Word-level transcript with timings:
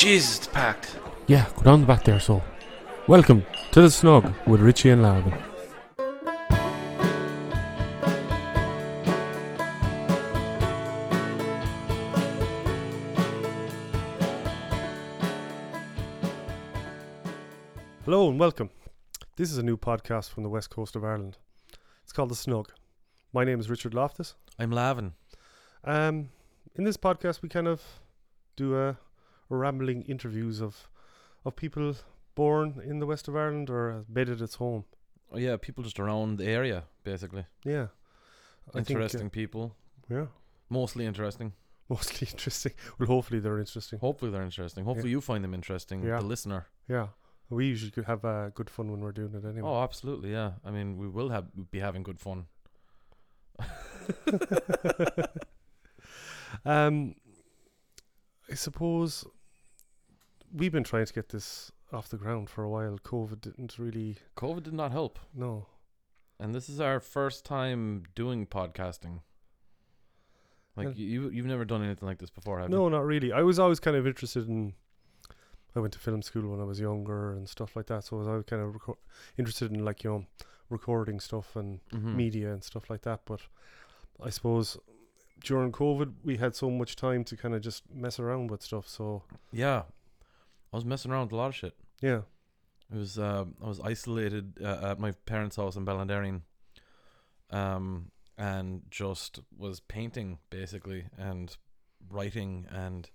Jesus, 0.00 0.38
it's 0.38 0.46
packed. 0.46 0.96
Yeah, 1.26 1.44
go 1.56 1.62
down 1.62 1.82
the 1.82 1.86
back 1.86 2.04
there, 2.04 2.18
so. 2.18 2.42
Welcome 3.06 3.44
to 3.72 3.82
the 3.82 3.90
Snug 3.90 4.32
with 4.46 4.62
Richie 4.62 4.88
and 4.88 5.02
Lavin. 5.02 5.34
Hello 18.06 18.30
and 18.30 18.40
welcome. 18.40 18.70
This 19.36 19.52
is 19.52 19.58
a 19.58 19.62
new 19.62 19.76
podcast 19.76 20.30
from 20.30 20.44
the 20.44 20.48
west 20.48 20.70
coast 20.70 20.96
of 20.96 21.04
Ireland. 21.04 21.36
It's 22.04 22.14
called 22.14 22.30
The 22.30 22.36
Snug. 22.36 22.72
My 23.34 23.44
name 23.44 23.60
is 23.60 23.68
Richard 23.68 23.92
Loftus. 23.92 24.34
I'm 24.58 24.70
Lavin. 24.70 25.12
Um, 25.84 26.30
in 26.76 26.84
this 26.84 26.96
podcast, 26.96 27.42
we 27.42 27.50
kind 27.50 27.68
of 27.68 27.82
do 28.56 28.74
a, 28.78 28.88
a 28.88 28.96
rambling 29.50 30.02
interviews 30.02 30.60
of 30.62 30.88
of 31.44 31.56
people 31.56 31.94
born 32.34 32.80
in 32.84 32.98
the 33.00 33.06
west 33.06 33.28
of 33.28 33.36
Ireland 33.36 33.68
or 33.70 34.04
made 34.08 34.28
it 34.28 34.40
its 34.40 34.56
home. 34.56 34.84
Oh, 35.32 35.38
yeah, 35.38 35.56
people 35.56 35.84
just 35.84 36.00
around 36.00 36.38
the 36.38 36.46
area, 36.46 36.84
basically. 37.04 37.46
Yeah, 37.64 37.86
I 38.68 38.72
think, 38.72 38.90
uh, 38.90 38.94
interesting 38.94 39.30
people. 39.30 39.76
yeah, 40.08 40.26
Mostly 40.68 41.06
interesting. 41.06 41.52
mostly 41.88 42.28
interesting. 42.32 42.72
Well, 42.98 43.06
hopefully 43.08 43.40
they're 43.40 43.58
interesting. 43.58 43.98
Hopefully 44.00 44.30
they're 44.30 44.42
interesting. 44.44 44.84
Hopefully 44.84 45.10
you 45.10 45.20
find 45.20 45.42
them 45.44 45.54
interesting, 45.54 46.02
Yeah. 46.02 46.18
the 46.18 46.24
listener. 46.26 46.66
Yeah, 46.88 47.08
we 47.48 47.66
usually 47.66 48.04
have 48.06 48.24
uh, 48.24 48.50
good 48.50 48.70
fun 48.70 48.90
when 48.90 49.00
we're 49.00 49.12
doing 49.12 49.34
it 49.34 49.44
anyway. 49.44 49.68
Oh, 49.68 49.82
absolutely, 49.82 50.32
yeah. 50.32 50.52
I 50.64 50.70
mean, 50.70 50.96
we 50.98 51.08
will 51.08 51.30
have 51.30 51.46
be 51.70 51.78
having 51.80 52.02
good 52.02 52.20
fun. 52.20 52.46
um, 56.64 57.14
I 58.50 58.54
suppose 58.54 59.24
we've 60.52 60.72
been 60.72 60.84
trying 60.84 61.06
to 61.06 61.12
get 61.12 61.28
this 61.30 61.72
off 61.92 62.08
the 62.08 62.16
ground 62.16 62.48
for 62.50 62.62
a 62.64 62.68
while. 62.70 62.98
COVID 62.98 63.40
didn't 63.40 63.78
really. 63.78 64.16
COVID 64.36 64.62
did 64.64 64.74
not 64.74 64.92
help, 64.92 65.18
No, 65.34 65.66
and 66.38 66.54
this 66.54 66.68
is 66.68 66.80
our 66.80 67.00
first 67.00 67.44
time 67.44 68.04
doing 68.14 68.46
podcasting. 68.46 69.20
Like 70.76 70.96
you, 70.96 71.28
you've 71.30 71.46
never 71.46 71.64
done 71.64 71.82
anything 71.84 72.06
like 72.08 72.18
this 72.18 72.30
before, 72.30 72.60
have 72.60 72.70
you? 72.70 72.76
no, 72.76 72.88
not 72.88 73.04
really. 73.04 73.32
I 73.32 73.42
was 73.42 73.58
always 73.58 73.80
kind 73.80 73.96
of 73.96 74.06
interested 74.06 74.48
in. 74.48 74.74
I 75.76 75.80
went 75.80 75.92
to 75.92 75.98
film 75.98 76.22
school 76.22 76.48
when 76.50 76.60
I 76.60 76.64
was 76.64 76.80
younger 76.80 77.32
and 77.32 77.48
stuff 77.48 77.76
like 77.76 77.86
that, 77.86 78.04
so 78.04 78.16
I 78.16 78.18
was 78.20 78.28
always 78.28 78.44
kind 78.44 78.62
of 78.62 78.72
reco- 78.74 78.96
interested 79.36 79.70
in 79.72 79.84
like 79.84 80.02
you 80.04 80.10
know 80.10 80.26
recording 80.68 81.20
stuff 81.20 81.54
and 81.56 81.80
Mhm. 81.92 82.14
media 82.14 82.52
and 82.52 82.62
stuff 82.64 82.88
like 82.90 83.02
that. 83.02 83.20
But 83.24 83.40
I 84.24 84.30
suppose 84.30 84.78
during 85.44 85.70
COVID, 85.72 86.14
we 86.24 86.36
had 86.38 86.54
so 86.54 86.70
much 86.70 86.96
time 86.96 87.24
to 87.24 87.36
kind 87.36 87.54
of 87.54 87.60
just 87.62 87.82
mess 87.92 88.18
around 88.18 88.50
with 88.50 88.62
stuff. 88.62 88.88
So 88.88 89.22
Yeah, 89.52 89.82
I 90.72 90.76
was 90.76 90.84
messing 90.84 91.10
around 91.10 91.24
with 91.26 91.32
a 91.32 91.36
lot 91.36 91.48
of 91.48 91.54
shit. 91.54 91.74
yeah, 92.00 92.22
It 92.92 92.96
was 92.98 93.18
uh, 93.18 93.44
I 93.62 93.66
was 93.68 93.80
isolated 93.80 94.58
uh, 94.62 94.90
at 94.92 94.98
my 95.00 95.12
parents' 95.26 95.56
house 95.56 95.76
in 95.76 95.84
Ballinderreen, 95.84 96.42
um, 97.50 98.10
and 98.38 98.82
just 98.90 99.40
was 99.56 99.80
painting 99.80 100.38
basically 100.50 101.04
and 101.18 101.56
writing, 102.08 102.66
and 102.70 103.10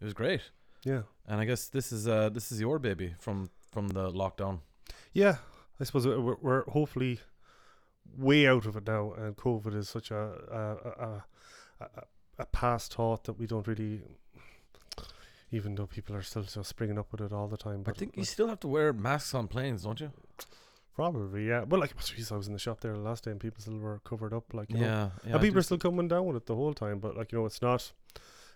it 0.00 0.04
was 0.04 0.14
great. 0.14 0.42
yeah, 0.84 1.02
And 1.26 1.40
I 1.40 1.44
guess 1.44 1.68
this 1.68 1.92
is 1.92 2.06
uh 2.06 2.28
this 2.30 2.52
is 2.52 2.60
your 2.60 2.78
baby 2.78 3.14
from 3.18 3.50
from 3.72 3.88
the 3.88 4.10
lockdown. 4.10 4.60
yeah. 5.12 5.36
I 5.80 5.84
suppose 5.84 6.06
we- 6.08 6.18
we're, 6.18 6.36
we're 6.42 6.64
hopefully 6.64 7.20
way 8.16 8.48
out 8.48 8.66
of 8.66 8.76
it 8.76 8.84
now, 8.86 9.12
and 9.12 9.36
COVID 9.36 9.76
is 9.76 9.88
such 9.88 10.10
a, 10.10 10.16
a, 10.50 10.60
a, 11.04 11.24
a, 11.84 12.02
a 12.40 12.46
past 12.46 12.94
thought 12.94 13.22
that 13.24 13.34
we 13.38 13.46
don't 13.46 13.68
really. 13.68 14.02
Even 15.50 15.74
though 15.76 15.86
people 15.86 16.14
are 16.14 16.22
still 16.22 16.42
just 16.42 16.68
springing 16.68 16.98
up 16.98 17.10
with 17.10 17.20
it 17.22 17.32
all 17.32 17.48
the 17.48 17.56
time, 17.56 17.80
I 17.80 17.82
but 17.90 17.96
think 17.96 18.16
you 18.16 18.24
still 18.24 18.48
have 18.48 18.60
to 18.60 18.68
wear 18.68 18.92
masks 18.92 19.34
on 19.34 19.48
planes, 19.48 19.82
don't 19.84 19.98
you? 20.00 20.10
probably 20.94 21.46
yeah. 21.46 21.64
But 21.64 21.78
like, 21.80 21.96
geez, 22.04 22.32
I 22.32 22.36
was 22.36 22.48
in 22.48 22.52
the 22.52 22.58
shop 22.58 22.80
there 22.80 22.92
the 22.92 22.98
last 22.98 23.24
day, 23.24 23.30
and 23.30 23.40
people 23.40 23.60
still 23.60 23.78
were 23.78 24.00
covered 24.04 24.32
up. 24.34 24.52
Like, 24.52 24.68
you 24.70 24.76
know, 24.78 24.82
Yeah, 24.82 25.10
yeah. 25.24 25.32
and 25.34 25.40
people 25.40 25.58
are 25.58 25.62
still 25.62 25.78
coming 25.78 26.08
down 26.08 26.26
with 26.26 26.36
it 26.36 26.46
the 26.46 26.54
whole 26.56 26.74
time. 26.74 26.98
But 26.98 27.16
like, 27.16 27.32
you 27.32 27.38
know, 27.38 27.46
it's 27.46 27.62
not 27.62 27.92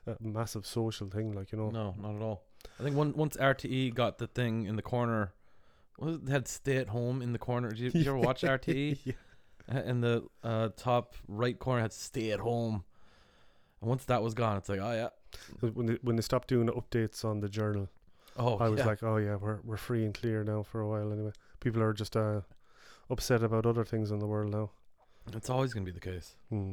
a 0.06 0.16
massive 0.20 0.66
social 0.66 1.08
thing. 1.08 1.32
Like, 1.32 1.52
you 1.52 1.58
know, 1.58 1.70
No, 1.70 1.94
not 1.98 2.16
at 2.16 2.22
all. 2.22 2.42
I 2.78 2.82
think 2.82 2.96
one, 2.96 3.12
once 3.14 3.36
RTE 3.36 3.94
got 3.94 4.18
the 4.18 4.26
thing 4.26 4.66
in 4.66 4.76
the 4.76 4.82
corner, 4.82 5.32
what 5.96 6.06
was 6.06 6.16
it, 6.16 6.26
they 6.26 6.32
had 6.32 6.48
stay 6.48 6.76
at 6.76 6.88
home 6.88 7.22
in 7.22 7.32
the 7.32 7.38
corner. 7.38 7.68
Did 7.70 7.78
you, 7.78 7.90
did 7.90 8.04
you 8.04 8.10
ever 8.10 8.18
watch 8.18 8.42
RTE? 8.42 8.98
yeah. 9.04 9.80
In 9.84 10.00
the 10.00 10.24
uh, 10.42 10.70
top 10.76 11.14
right 11.28 11.56
corner 11.58 11.80
had 11.82 11.92
stay 11.92 12.32
at 12.32 12.40
home. 12.40 12.84
And 13.82 13.88
once 13.88 14.04
that 14.04 14.22
was 14.22 14.32
gone, 14.32 14.56
it's 14.56 14.68
like, 14.68 14.78
oh 14.80 14.92
yeah, 14.92 15.08
when 15.72 15.86
they 15.86 15.98
when 16.02 16.16
they 16.16 16.22
stopped 16.22 16.48
doing 16.48 16.68
updates 16.68 17.24
on 17.24 17.40
the 17.40 17.48
journal, 17.48 17.88
oh 18.36 18.56
I 18.58 18.68
was 18.68 18.78
yeah. 18.78 18.86
like, 18.86 19.02
oh 19.02 19.16
yeah, 19.16 19.34
we're 19.34 19.58
we're 19.64 19.76
free 19.76 20.04
and 20.04 20.14
clear 20.14 20.44
now 20.44 20.62
for 20.62 20.80
a 20.80 20.88
while. 20.88 21.12
Anyway, 21.12 21.32
people 21.58 21.82
are 21.82 21.92
just 21.92 22.16
uh, 22.16 22.42
upset 23.10 23.42
about 23.42 23.66
other 23.66 23.84
things 23.84 24.12
in 24.12 24.20
the 24.20 24.26
world 24.26 24.52
now. 24.52 24.70
it's 25.34 25.50
always 25.50 25.74
gonna 25.74 25.84
be 25.84 25.90
the 25.90 26.00
case. 26.00 26.36
Hmm. 26.48 26.72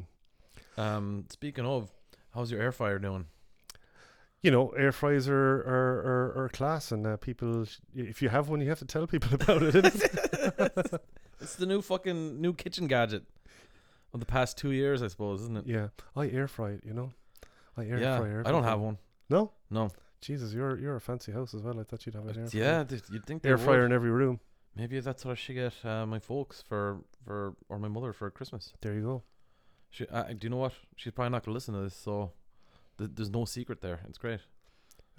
Um, 0.78 1.24
speaking 1.30 1.66
of, 1.66 1.90
how's 2.32 2.52
your 2.52 2.62
air 2.62 2.70
fryer 2.70 3.00
doing? 3.00 3.26
You 4.40 4.52
know, 4.52 4.68
air 4.70 4.92
fryers 4.92 5.28
are 5.28 5.34
are, 5.34 6.32
are, 6.36 6.44
are 6.44 6.48
class, 6.48 6.92
and 6.92 7.04
uh, 7.04 7.16
people, 7.16 7.66
if 7.92 8.22
you 8.22 8.28
have 8.28 8.48
one, 8.48 8.60
you 8.60 8.68
have 8.68 8.78
to 8.78 8.84
tell 8.84 9.08
people 9.08 9.34
about 9.40 9.62
it. 9.62 11.02
It's 11.42 11.56
the 11.56 11.64
new 11.64 11.80
fucking 11.80 12.38
new 12.38 12.52
kitchen 12.52 12.86
gadget 12.86 13.24
of 14.12 14.20
the 14.20 14.26
past 14.26 14.56
two 14.58 14.70
years, 14.72 15.02
I 15.02 15.08
suppose, 15.08 15.40
isn't 15.42 15.58
it? 15.58 15.66
yeah, 15.66 15.88
I 16.16 16.28
air 16.28 16.48
fry 16.48 16.70
it. 16.70 16.82
You 16.84 16.94
know, 16.94 17.12
I 17.76 17.84
air 17.86 17.98
yeah, 17.98 18.18
fry. 18.18 18.40
I 18.40 18.52
don't 18.52 18.64
have 18.64 18.80
one. 18.80 18.98
No, 19.28 19.52
No, 19.70 19.90
Jesus, 20.20 20.52
you're 20.52 20.76
you're 20.78 20.96
a 20.96 21.00
fancy 21.00 21.32
house 21.32 21.54
as 21.54 21.62
well. 21.62 21.78
I 21.78 21.84
thought 21.84 22.04
you'd 22.06 22.14
have 22.16 22.26
an 22.26 22.38
air 22.38 22.48
yeah, 22.52 22.84
th- 22.84 23.02
you'd 23.10 23.24
think 23.24 23.44
air 23.44 23.56
would. 23.56 23.64
fryer 23.64 23.86
in 23.86 23.92
every 23.92 24.10
room. 24.10 24.40
Maybe 24.76 24.98
that's 25.00 25.24
what 25.24 25.32
I 25.32 25.34
should 25.34 25.54
get 25.54 25.72
uh, 25.84 26.06
my 26.06 26.18
folks 26.18 26.62
for 26.62 27.00
for 27.24 27.54
or 27.68 27.78
my 27.78 27.88
mother 27.88 28.12
for 28.12 28.30
Christmas. 28.30 28.72
There 28.80 28.94
you 28.94 29.02
go. 29.02 29.22
She, 29.90 30.06
uh, 30.06 30.24
do 30.24 30.38
you 30.42 30.50
know 30.50 30.56
what? 30.58 30.72
She's 30.96 31.12
probably 31.12 31.30
not 31.30 31.44
gonna 31.44 31.54
listen 31.54 31.74
to 31.74 31.80
this, 31.80 31.94
so 31.96 32.32
th- 32.98 33.10
there's 33.14 33.30
no 33.30 33.44
secret 33.44 33.80
there. 33.80 34.00
It's 34.08 34.18
great. 34.18 34.40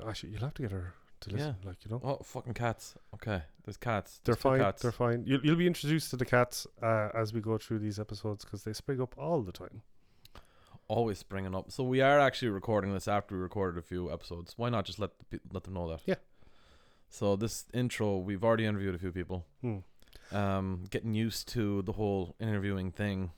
Actually, 0.07 0.31
you'll 0.31 0.41
have 0.41 0.53
to 0.55 0.61
get 0.61 0.71
her 0.71 0.93
to 1.21 1.29
listen. 1.31 1.55
Like 1.63 1.77
you 1.85 1.91
know. 1.91 2.01
Oh, 2.03 2.19
fucking 2.23 2.53
cats. 2.53 2.95
Okay, 3.15 3.41
there's 3.65 3.77
cats. 3.77 4.19
They're 4.23 4.35
There's 4.35 4.41
fine. 4.41 4.59
Cats. 4.59 4.81
They're 4.81 4.91
fine. 4.91 5.23
You'll, 5.25 5.41
you'll 5.45 5.55
be 5.55 5.67
introduced 5.67 6.09
to 6.11 6.17
the 6.17 6.25
cats 6.25 6.67
uh, 6.81 7.09
as 7.13 7.33
we 7.33 7.41
go 7.41 7.57
through 7.57 7.79
these 7.79 7.99
episodes 7.99 8.43
because 8.43 8.63
they 8.63 8.73
spring 8.73 9.01
up 9.01 9.15
all 9.17 9.41
the 9.41 9.51
time. 9.51 9.81
always 10.87 11.17
springing 11.19 11.55
up. 11.55 11.71
So 11.71 11.83
we 11.83 12.01
are 12.01 12.19
actually 12.19 12.49
recording 12.49 12.93
this 12.93 13.07
after 13.07 13.35
we 13.35 13.41
recorded 13.41 13.79
a 13.79 13.81
few 13.81 14.11
episodes. 14.11 14.53
Why 14.57 14.69
not 14.69 14.85
just 14.85 14.99
let 14.99 15.11
the, 15.29 15.39
let 15.53 15.63
them 15.63 15.73
know 15.73 15.89
that? 15.89 16.01
Yeah. 16.05 16.15
So 17.09 17.35
this 17.35 17.65
intro, 17.73 18.17
we've 18.17 18.43
already 18.43 18.65
interviewed 18.65 18.95
a 18.95 18.99
few 18.99 19.11
people. 19.11 19.45
Hmm. 19.61 19.77
Um, 20.31 20.83
getting 20.89 21.13
used 21.13 21.47
to 21.49 21.81
the 21.81 21.93
whole 21.93 22.35
interviewing 22.39 22.91
thing, 22.91 23.31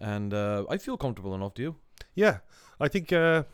and 0.00 0.34
uh, 0.34 0.64
I 0.68 0.76
feel 0.76 0.96
comfortable 0.96 1.34
enough. 1.36 1.54
Do 1.54 1.62
you? 1.62 1.76
Yeah, 2.16 2.38
I 2.80 2.88
think 2.88 3.12
uh, 3.12 3.44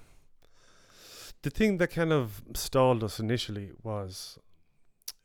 the 1.42 1.50
thing 1.50 1.78
that 1.78 1.88
kind 1.88 2.12
of 2.12 2.42
stalled 2.54 3.02
us 3.04 3.18
initially 3.20 3.70
was 3.82 4.38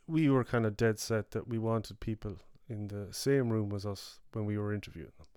we 0.08 0.30
were 0.30 0.44
kind 0.44 0.66
of 0.66 0.78
dead 0.78 1.00
set 1.00 1.32
that 1.32 1.48
we 1.48 1.58
wanted 1.58 2.00
people 2.00 2.38
in 2.70 2.88
the 2.88 3.08
same 3.12 3.50
room 3.50 3.72
as 3.76 3.86
us 3.86 4.20
when 4.34 4.46
we 4.46 4.58
were 4.58 4.74
interviewing 4.74 5.12
them 5.18 5.28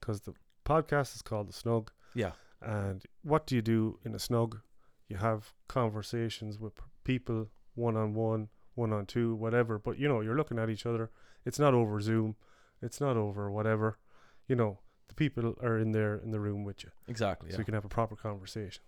because 0.00 0.22
the 0.22 0.34
podcast 0.64 1.14
is 1.14 1.22
called 1.22 1.48
the 1.48 1.52
Snug. 1.52 1.90
Yeah. 2.14 2.32
And 2.60 3.02
what 3.22 3.46
do 3.46 3.56
you 3.56 3.62
do 3.62 3.98
in 4.04 4.14
a 4.14 4.18
snug? 4.18 4.60
You 5.08 5.16
have 5.16 5.52
conversations 5.68 6.58
with 6.58 6.74
people 7.04 7.48
one 7.74 7.96
on 7.96 8.14
one, 8.14 8.48
one 8.74 8.92
on 8.92 9.06
two, 9.06 9.34
whatever. 9.34 9.78
But 9.78 9.98
you 9.98 10.08
know, 10.08 10.20
you're 10.20 10.36
looking 10.36 10.58
at 10.58 10.70
each 10.70 10.86
other. 10.86 11.10
It's 11.44 11.58
not 11.58 11.74
over 11.74 12.00
Zoom. 12.00 12.36
It's 12.80 13.00
not 13.00 13.16
over 13.16 13.50
whatever. 13.50 13.98
You 14.46 14.54
know, 14.56 14.78
the 15.08 15.14
people 15.14 15.56
are 15.62 15.78
in 15.78 15.92
there 15.92 16.14
in 16.16 16.30
the 16.30 16.40
room 16.40 16.64
with 16.64 16.84
you, 16.84 16.90
Exactly. 17.08 17.50
so 17.50 17.54
Yeah. 17.56 17.58
you 17.60 17.64
can 17.64 17.74
have 17.74 17.84
a 17.84 17.88
proper 17.88 18.14
conversation. 18.16 18.82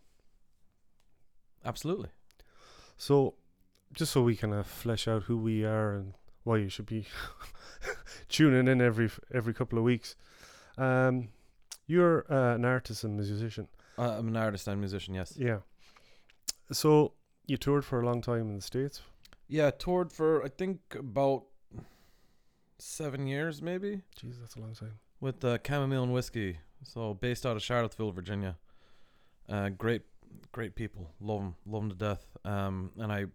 Absolutely. 1.65 2.11
So, 2.97 3.35
just 3.93 4.13
so 4.13 4.23
we 4.23 4.37
kind 4.37 4.55
of 4.55 4.67
flesh 4.67 5.09
out 5.09 5.25
who 5.25 5.37
we 5.37 5.65
are 5.65 5.95
and 5.95 6.15
why 6.43 6.59
you 6.59 6.69
should 6.69 6.87
be 6.87 7.07
tuning 8.29 8.69
in 8.69 8.81
every 8.81 9.11
every 9.33 9.55
couple 9.55 9.79
of 9.79 9.85
weeks. 9.85 10.17
Um, 10.77 11.29
you're 11.87 12.25
uh, 12.31 12.55
an 12.55 12.65
artist 12.65 13.05
and 13.05 13.17
musician. 13.17 13.69
Uh, 13.99 14.17
I'm 14.19 14.29
an 14.29 14.37
artist 14.37 14.67
and 14.69 14.81
musician. 14.81 15.15
Yes. 15.15 15.35
Yeah. 15.37 15.59
So 16.73 17.13
you 17.47 17.57
toured 17.57 17.85
for 17.85 18.01
a 18.01 18.07
long 18.07 18.21
time 18.23 18.49
in 18.49 18.57
the 18.57 18.63
states. 18.63 19.03
Yeah. 19.49 19.71
Toured 19.71 20.13
for 20.13 20.45
I 20.45 20.49
think 20.49 20.81
about 20.99 21.45
seven 22.79 23.27
years, 23.27 23.63
maybe. 23.63 24.03
Jeez, 24.21 24.41
that's 24.41 24.57
a 24.57 24.61
long 24.61 24.75
time. 24.75 24.99
with 25.21 25.45
uh, 25.45 25.59
chamomile 25.67 26.03
and 26.03 26.13
whiskey. 26.13 26.59
So 26.83 27.15
based 27.15 27.47
out 27.47 27.57
of 27.57 27.63
Charlottesville, 27.63 28.13
Virginia. 28.13 28.57
Uh, 29.49 29.69
great, 29.69 30.03
great 30.53 30.75
people. 30.75 31.11
Love 31.21 31.41
them, 31.41 31.55
love 31.67 31.83
them 31.83 31.91
to 31.91 31.97
death. 31.97 32.27
Um, 32.45 32.91
and 32.99 33.13
I 33.13 33.27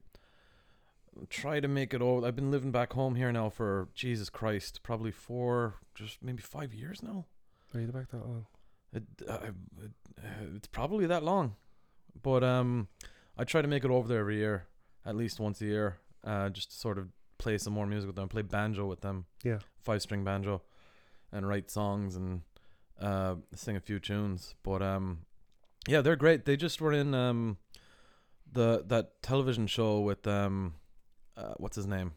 try 1.30 1.60
to 1.60 1.68
make 1.68 1.94
it 1.94 2.02
over. 2.02 2.26
I've 2.26 2.36
been 2.36 2.52
living 2.52 2.72
back 2.72 2.94
home 2.94 3.16
here 3.16 3.32
now 3.32 3.50
for 3.50 3.90
Jesus 3.94 4.30
Christ, 4.30 4.82
probably 4.84 5.12
four, 5.12 5.76
just 5.96 6.24
maybe 6.24 6.42
five 6.42 6.74
years 6.74 7.02
now. 7.04 7.26
Are 7.74 7.80
you 7.82 7.88
back 7.88 8.10
that 8.12 8.26
long? 8.26 8.46
It, 8.94 9.04
uh, 9.28 9.38
it, 9.84 9.92
uh, 10.18 10.28
it's 10.56 10.68
probably 10.68 11.06
that 11.08 11.24
long, 11.24 11.56
but 12.24 12.44
um, 12.44 12.88
I 13.38 13.44
try 13.44 13.62
to 13.62 13.68
make 13.68 13.84
it 13.86 13.92
over 13.92 14.08
there 14.08 14.20
every 14.22 14.38
year, 14.38 14.66
at 15.06 15.16
least 15.16 15.40
once 15.40 15.62
a 15.62 15.66
year, 15.66 15.98
uh, 16.24 16.50
just 16.50 16.72
to 16.72 16.78
sort 16.78 16.98
of 16.98 17.10
play 17.38 17.58
some 17.60 17.74
more 17.74 17.86
music 17.86 18.08
with 18.08 18.16
them, 18.16 18.28
play 18.28 18.42
banjo 18.42 18.88
with 18.88 19.02
them, 19.02 19.26
Yeah. 19.44 19.60
five 19.84 20.02
string 20.02 20.24
banjo, 20.24 20.64
and 21.32 21.48
write 21.48 21.70
songs 21.70 22.16
and 22.16 22.42
uh, 23.00 23.36
sing 23.54 23.76
a 23.76 23.80
few 23.80 24.00
tunes. 24.00 24.56
But 24.64 24.82
um, 24.82 25.20
yeah, 25.90 26.02
they're 26.02 26.16
great. 26.16 26.46
They 26.46 26.56
just 26.56 26.80
were 26.82 26.94
in 26.94 27.14
um, 27.14 27.58
the 28.52 28.84
that 28.88 29.22
television 29.22 29.68
show 29.68 30.00
with 30.00 30.26
um, 30.28 30.76
uh, 31.36 31.54
what's 31.58 31.76
his 31.76 31.88
name? 31.88 32.14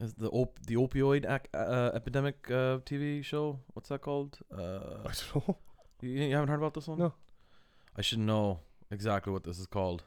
Is 0.00 0.14
the 0.14 0.30
op- 0.30 0.58
the 0.66 0.76
opioid 0.76 1.24
ac- 1.30 1.50
uh, 1.54 1.90
epidemic 1.94 2.36
uh, 2.50 2.78
TV 2.78 3.22
show? 3.24 3.60
What's 3.74 3.88
that 3.90 4.00
called? 4.00 4.38
Uh, 4.50 4.58
I 5.06 5.12
don't 5.12 5.48
know. 5.48 5.56
you, 6.00 6.10
you 6.10 6.34
haven't 6.34 6.48
heard 6.48 6.58
about 6.58 6.74
this 6.74 6.88
one? 6.88 6.98
No. 6.98 7.12
I 7.96 8.02
should 8.02 8.20
know 8.20 8.60
exactly 8.90 9.32
what 9.32 9.44
this 9.44 9.58
is 9.58 9.66
called. 9.66 10.04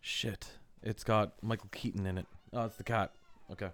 Shit. 0.00 0.52
It's 0.82 1.04
got 1.04 1.34
Michael 1.42 1.68
Keaton 1.70 2.06
in 2.06 2.18
it. 2.18 2.26
Oh, 2.52 2.64
it's 2.64 2.76
the 2.76 2.84
cat. 2.84 3.12
Okay. 3.52 3.68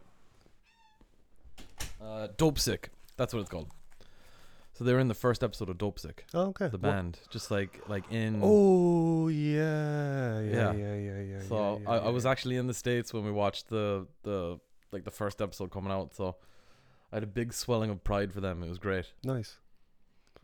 Uh, 2.02 2.28
Dopesick. 2.36 2.86
That's 3.16 3.32
what 3.32 3.40
it's 3.40 3.50
called. 3.50 3.70
So 4.76 4.82
they 4.84 4.92
were 4.92 4.98
in 4.98 5.06
the 5.08 5.14
first 5.14 5.44
episode 5.44 5.68
of 5.70 5.78
Dopesick, 5.78 6.20
Oh, 6.34 6.46
okay. 6.48 6.66
the 6.68 6.78
band, 6.78 7.20
just 7.30 7.50
like 7.50 7.80
like 7.88 8.10
in. 8.10 8.40
Oh 8.42 9.28
yeah, 9.28 10.40
yeah, 10.40 10.50
Yeah. 10.50 10.72
yeah, 10.72 10.94
yeah, 10.96 11.20
yeah. 11.20 11.40
So 11.48 11.80
yeah, 11.82 11.90
I, 11.90 11.94
yeah, 11.96 12.02
I 12.02 12.08
was 12.10 12.26
actually 12.26 12.56
in 12.56 12.66
the 12.66 12.74
states 12.74 13.14
when 13.14 13.24
we 13.24 13.30
watched 13.30 13.68
the 13.68 14.06
the 14.24 14.58
like 14.90 15.04
the 15.04 15.12
first 15.12 15.40
episode 15.40 15.70
coming 15.70 15.92
out. 15.92 16.12
So 16.14 16.36
I 17.12 17.16
had 17.16 17.22
a 17.22 17.28
big 17.28 17.52
swelling 17.52 17.90
of 17.90 18.02
pride 18.02 18.32
for 18.32 18.40
them. 18.40 18.62
It 18.64 18.68
was 18.68 18.78
great. 18.78 19.12
nice. 19.22 19.58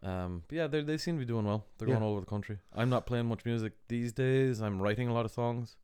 Um, 0.02 0.44
but 0.48 0.56
yeah, 0.56 0.66
they 0.68 0.82
they 0.82 0.96
seem 0.96 1.16
to 1.16 1.18
be 1.18 1.26
doing 1.26 1.44
well. 1.44 1.66
They're 1.76 1.88
going 1.88 2.02
all 2.02 2.12
over 2.12 2.20
the 2.20 2.26
country. 2.26 2.58
I'm 2.74 2.88
not 2.88 3.06
playing 3.06 3.26
much 3.26 3.44
music 3.44 3.72
these 3.88 4.12
days. 4.12 4.60
I'm 4.62 4.80
writing 4.80 5.08
a 5.08 5.12
lot 5.12 5.24
of 5.26 5.30
songs. 5.32 5.76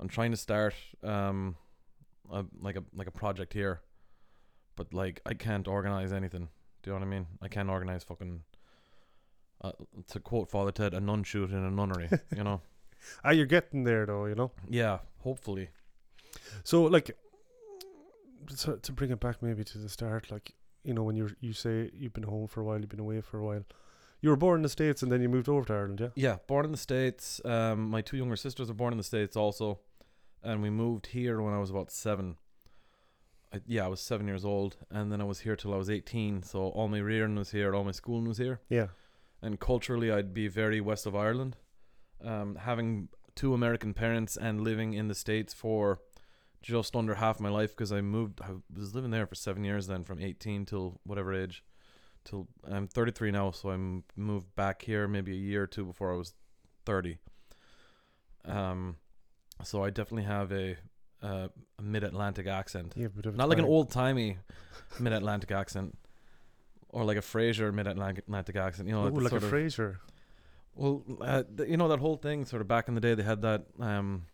I'm 0.00 0.08
trying 0.08 0.32
to 0.32 0.36
start 0.36 0.74
um, 1.04 1.56
a, 2.30 2.44
like 2.60 2.76
a 2.76 2.82
like 2.94 3.06
a 3.06 3.12
project 3.12 3.52
here, 3.54 3.80
but 4.76 4.92
like 4.92 5.20
I 5.24 5.34
can't 5.34 5.66
organize 5.68 6.12
anything. 6.12 6.48
Do 6.84 6.90
you 6.90 6.94
know 6.94 7.00
what 7.00 7.06
I 7.06 7.10
mean? 7.10 7.26
I 7.40 7.48
can't 7.48 7.70
organize 7.70 8.04
fucking. 8.04 8.42
Uh, 9.62 9.72
to 10.08 10.20
quote 10.20 10.50
Father 10.50 10.70
Ted, 10.70 10.92
a 10.92 11.00
nun 11.00 11.22
shoot 11.24 11.50
in 11.50 11.56
a 11.64 11.70
nunnery. 11.70 12.10
you 12.36 12.44
know? 12.44 12.60
Ah, 13.22 13.32
you're 13.32 13.44
getting 13.44 13.84
there 13.84 14.06
though, 14.06 14.24
you 14.24 14.34
know. 14.34 14.50
Yeah, 14.66 15.00
hopefully. 15.22 15.68
So 16.62 16.84
like, 16.84 17.14
to, 18.60 18.78
to 18.78 18.92
bring 18.92 19.10
it 19.10 19.20
back 19.20 19.42
maybe 19.42 19.62
to 19.62 19.76
the 19.78 19.90
start, 19.90 20.30
like 20.30 20.54
you 20.84 20.94
know 20.94 21.02
when 21.02 21.14
you 21.14 21.28
you 21.40 21.52
say 21.52 21.90
you've 21.92 22.14
been 22.14 22.22
home 22.24 22.46
for 22.46 22.62
a 22.62 22.64
while, 22.64 22.80
you've 22.80 22.88
been 22.88 23.00
away 23.00 23.20
for 23.20 23.38
a 23.38 23.44
while. 23.44 23.62
You 24.22 24.30
were 24.30 24.36
born 24.36 24.56
in 24.56 24.62
the 24.62 24.70
states 24.70 25.02
and 25.02 25.12
then 25.12 25.20
you 25.20 25.28
moved 25.28 25.50
over 25.50 25.66
to 25.66 25.72
Ireland, 25.74 26.00
yeah. 26.00 26.08
Yeah, 26.14 26.36
born 26.46 26.64
in 26.64 26.72
the 26.72 26.78
states. 26.78 27.42
Um, 27.44 27.90
my 27.90 28.00
two 28.00 28.16
younger 28.16 28.36
sisters 28.36 28.68
were 28.68 28.74
born 28.74 28.94
in 28.94 28.98
the 28.98 29.04
states 29.04 29.36
also, 29.36 29.80
and 30.42 30.62
we 30.62 30.70
moved 30.70 31.08
here 31.08 31.42
when 31.42 31.52
I 31.52 31.58
was 31.58 31.68
about 31.68 31.90
seven. 31.90 32.36
I, 33.54 33.60
yeah, 33.66 33.84
I 33.84 33.88
was 33.88 34.00
seven 34.00 34.26
years 34.26 34.44
old, 34.44 34.76
and 34.90 35.10
then 35.12 35.20
I 35.20 35.24
was 35.24 35.40
here 35.40 35.56
till 35.56 35.72
I 35.72 35.76
was 35.76 35.88
eighteen. 35.88 36.42
So 36.42 36.58
all 36.68 36.88
my 36.88 36.98
rearing 36.98 37.36
was 37.36 37.50
here, 37.52 37.74
all 37.74 37.84
my 37.84 37.92
schooling 37.92 38.26
was 38.28 38.38
here, 38.38 38.60
Yeah. 38.68 38.88
and 39.40 39.60
culturally 39.60 40.10
I'd 40.10 40.34
be 40.34 40.48
very 40.48 40.80
west 40.80 41.06
of 41.06 41.14
Ireland. 41.14 41.56
Um, 42.22 42.56
having 42.56 43.08
two 43.34 43.54
American 43.54 43.94
parents 43.94 44.36
and 44.36 44.60
living 44.60 44.94
in 44.94 45.08
the 45.08 45.14
states 45.14 45.52
for 45.54 46.00
just 46.62 46.96
under 46.96 47.14
half 47.14 47.38
my 47.40 47.48
life 47.50 47.70
because 47.70 47.92
I 47.92 48.00
moved. 48.00 48.40
I 48.42 48.52
was 48.74 48.94
living 48.94 49.10
there 49.10 49.26
for 49.26 49.34
seven 49.34 49.62
years 49.64 49.86
then, 49.86 50.04
from 50.04 50.20
eighteen 50.20 50.64
till 50.64 51.00
whatever 51.04 51.32
age, 51.34 51.62
till 52.24 52.48
I'm 52.68 52.88
thirty 52.88 53.12
three 53.12 53.30
now. 53.30 53.50
So 53.52 53.70
I 53.70 53.76
moved 54.16 54.54
back 54.56 54.82
here 54.82 55.06
maybe 55.06 55.32
a 55.32 55.36
year 55.50 55.62
or 55.64 55.66
two 55.68 55.84
before 55.84 56.12
I 56.12 56.16
was 56.16 56.34
thirty. 56.84 57.18
Um, 58.44 58.96
so 59.62 59.84
I 59.84 59.90
definitely 59.90 60.24
have 60.24 60.52
a 60.52 60.76
uh, 61.22 61.48
a 61.78 61.82
mid 61.82 62.04
Atlantic 62.04 62.46
accent, 62.46 62.94
Yeah, 62.96 63.08
but 63.14 63.34
not 63.36 63.48
like 63.48 63.58
an 63.58 63.64
old 63.64 63.90
timey 63.90 64.38
mid 64.98 65.12
Atlantic 65.12 65.50
accent. 65.50 65.96
Or 66.90 67.02
like 67.04 67.16
a 67.16 67.20
Frasier 67.22 67.72
mid 67.74 67.86
Atlantic 67.88 68.56
accent, 68.56 68.88
you 68.88 68.94
know, 68.94 69.02
Oh, 69.06 69.10
the 69.10 69.20
like 69.20 69.32
a 69.32 69.40
Frasier. 69.40 69.96
well, 70.76 71.02
uh, 71.20 71.42
th- 71.56 71.68
you 71.68 71.76
know 71.76 71.88
that 71.88 71.98
whole 71.98 72.16
thing. 72.16 72.44
Sort 72.44 72.62
of 72.62 72.68
back 72.68 72.86
in 72.88 72.94
the 72.94 73.00
day, 73.00 73.14
they 73.14 73.22
had 73.24 73.42
that. 73.42 73.64
Um, 73.80 74.26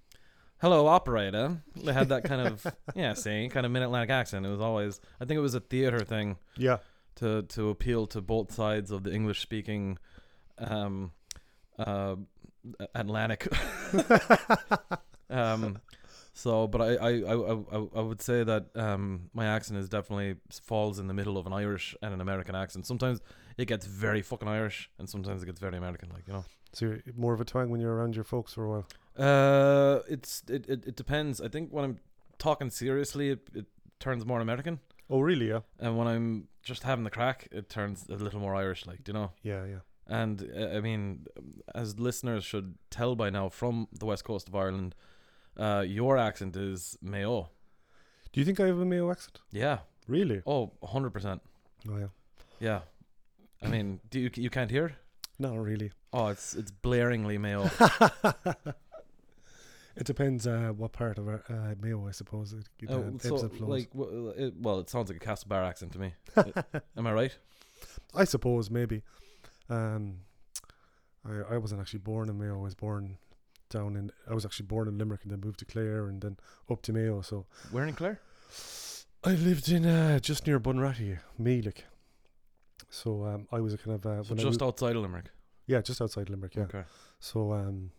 Hello, 0.61 0.87
operator. 0.87 1.63
They 1.75 1.95
had 1.95 2.11
that 2.11 2.25
kind 2.25 2.47
of 2.47 2.67
yeah, 2.95 3.15
see, 3.15 3.49
kind 3.49 3.65
of 3.65 3.73
mid 3.73 3.83
Atlantic 3.83 4.11
accent. 4.11 4.45
It 4.45 4.51
was 4.51 4.61
always. 4.61 5.01
I 5.19 5.25
think 5.25 5.39
it 5.39 5.41
was 5.41 5.55
a 5.55 5.61
theater 5.61 6.01
thing 6.05 6.37
Yeah. 6.59 6.79
to 7.17 7.45
to 7.45 7.71
appeal 7.71 8.07
to 8.09 8.21
both 8.21 8.53
sides 8.53 8.91
of 8.91 9.05
the 9.05 9.11
English 9.15 9.41
speaking, 9.41 9.97
um, 10.59 11.13
uh, 11.79 12.17
Atlantic. 12.95 13.49
um, 15.31 15.79
so, 16.41 16.67
but 16.67 16.81
I, 16.81 16.91
I, 17.09 17.11
I, 17.33 17.35
I, 17.77 17.87
I 17.97 18.03
would 18.09 18.23
say 18.23 18.39
that 18.45 18.65
um, 18.87 19.03
my 19.35 19.47
accent 19.57 19.79
is 19.79 19.89
definitely 19.89 20.37
falls 20.71 20.99
in 20.99 21.07
the 21.07 21.15
middle 21.21 21.37
of 21.37 21.45
an 21.47 21.53
Irish 21.53 21.87
and 22.03 22.15
an 22.15 22.21
American 22.21 22.55
accent. 22.55 22.87
Sometimes 22.87 23.21
it 23.59 23.67
gets 23.67 23.85
very 23.87 24.23
fucking 24.23 24.49
Irish, 24.49 24.91
and 24.99 25.09
sometimes 25.09 25.43
it 25.43 25.47
gets 25.47 25.61
very 25.61 25.77
American. 25.77 26.09
Like 26.15 26.27
you 26.27 26.33
know. 26.33 26.45
So 26.73 26.87
you're 26.87 27.01
more 27.17 27.35
of 27.35 27.41
a 27.41 27.45
twang 27.45 27.69
when 27.71 27.81
you're 27.83 27.95
around 27.95 28.15
your 28.15 28.25
folks 28.25 28.55
for 28.55 28.65
a 28.65 28.71
while. 28.73 28.87
Uh, 29.29 30.01
it's 30.09 30.43
it, 30.49 30.63
it, 30.69 30.87
it 30.91 30.97
depends. 30.97 31.41
I 31.41 31.49
think 31.49 31.71
when 31.73 31.85
I'm 31.85 31.99
talking 32.39 32.71
seriously, 32.71 33.31
it, 33.31 33.41
it 33.55 33.67
turns 33.99 34.25
more 34.25 34.41
American, 34.41 34.81
Oh, 35.11 35.21
really? 35.21 35.49
Yeah. 35.49 35.61
and 35.79 35.99
when 35.99 36.07
I'm 36.07 36.49
just 36.63 36.83
having 36.85 37.05
the 37.05 37.11
crack, 37.11 37.49
it 37.53 37.69
turns 37.69 38.07
a 38.09 38.15
little 38.15 38.41
more 38.41 38.55
Irish. 38.55 38.87
Like 38.87 39.07
you 39.09 39.15
know. 39.15 39.33
Yeah, 39.43 39.65
yeah. 39.67 39.81
And 40.07 40.51
uh, 40.57 40.77
I 40.77 40.81
mean, 40.81 41.27
as 41.75 41.99
listeners 41.99 42.45
should 42.45 42.77
tell 42.91 43.15
by 43.15 43.29
now 43.31 43.49
from 43.49 43.89
the 43.93 44.07
west 44.07 44.25
coast 44.25 44.49
of 44.49 44.55
Ireland, 44.55 44.95
uh, 45.57 45.85
your 45.87 46.17
accent 46.19 46.57
is 46.57 46.97
Mayo. 47.03 47.51
Do 48.33 48.41
you 48.41 48.45
think 48.47 48.61
I 48.61 48.67
have 48.67 48.79
a 48.79 48.85
Mayo 48.85 49.11
accent? 49.11 49.41
Yeah. 49.51 49.79
Really? 50.07 50.43
Oh, 50.47 50.73
100%. 50.83 51.41
Oh, 51.89 51.97
yeah. 51.99 52.07
Yeah. 52.61 52.81
I 53.63 53.69
mean, 53.69 54.01
do 54.11 54.19
you 54.21 54.31
you 54.35 54.51
can't 54.51 54.71
hear 54.71 54.87
it? 54.87 54.93
Not 55.39 55.57
really. 55.59 55.93
Oh, 56.13 56.29
it's 56.29 56.55
it's 56.55 56.71
blaringly 56.83 57.39
Mayo. 57.39 57.71
it 59.97 60.05
depends 60.07 60.47
uh, 60.47 60.73
what 60.77 60.93
part 60.93 61.19
of 61.19 61.29
our, 61.29 61.43
uh, 61.49 61.75
Mayo, 61.81 62.07
I 62.09 62.13
suppose. 62.13 62.53
It, 62.53 62.65
it, 62.81 62.91
uh, 62.91 62.95
Oh, 62.95 63.07
ebbs 63.09 63.23
so 63.29 63.39
and 63.41 63.53
flows. 63.53 63.69
like, 63.69 63.93
w- 63.93 64.29
it, 64.37 64.55
well, 64.59 64.79
it 64.79 64.89
sounds 64.89 65.11
like 65.11 65.23
a 65.23 65.27
Castlebar 65.27 65.67
accent 65.67 65.93
to 65.93 65.99
me. 65.99 66.15
Uh, 66.37 66.81
Am 66.97 67.07
I 67.07 67.13
right? 67.13 67.37
I 68.15 68.25
suppose 68.25 68.71
maybe. 68.71 69.03
Um, 69.69 70.21
I 71.25 71.55
I 71.55 71.59
wasn't 71.59 71.81
actually 71.81 72.01
born 72.01 72.29
in 72.29 72.39
Mayo. 72.39 72.55
I 72.59 72.63
was 72.63 72.75
born 72.75 73.19
down 73.71 73.97
in. 73.97 74.11
I 74.31 74.35
was 74.35 74.45
actually 74.45 74.67
born 74.67 74.89
in 74.89 74.99
Limerick 74.99 75.23
and 75.23 75.31
then 75.33 75.41
moved 75.41 75.59
to 75.61 75.65
Clare 75.65 76.07
and 76.09 76.21
then 76.21 76.37
up 76.71 76.83
to 76.83 76.93
Mayo. 76.93 77.23
So 77.23 77.47
Where 77.71 77.87
in 77.87 77.95
Clare? 77.95 78.21
I 79.25 79.33
lived 79.35 79.69
in 79.71 79.85
uh, 79.87 80.19
just 80.19 80.47
near 80.47 80.59
Bunratty, 80.61 81.19
Meelick. 81.41 81.83
So 82.89 83.25
um, 83.25 83.47
I 83.53 83.61
was 83.61 83.75
a 83.75 83.79
kind 83.79 83.95
of 83.95 84.07
uh, 84.07 84.23
So 84.25 84.35
just 84.35 84.45
moved- 84.47 84.63
outside 84.63 84.97
of 84.97 85.03
Limerick. 85.03 85.27
yeah, 85.67 85.81
just 85.81 86.01
outside 86.01 86.29
Limerick. 86.31 86.55
Yeah. 86.57 86.65
Okay. 86.65 86.85
So 87.21 87.53
um, 87.53 87.91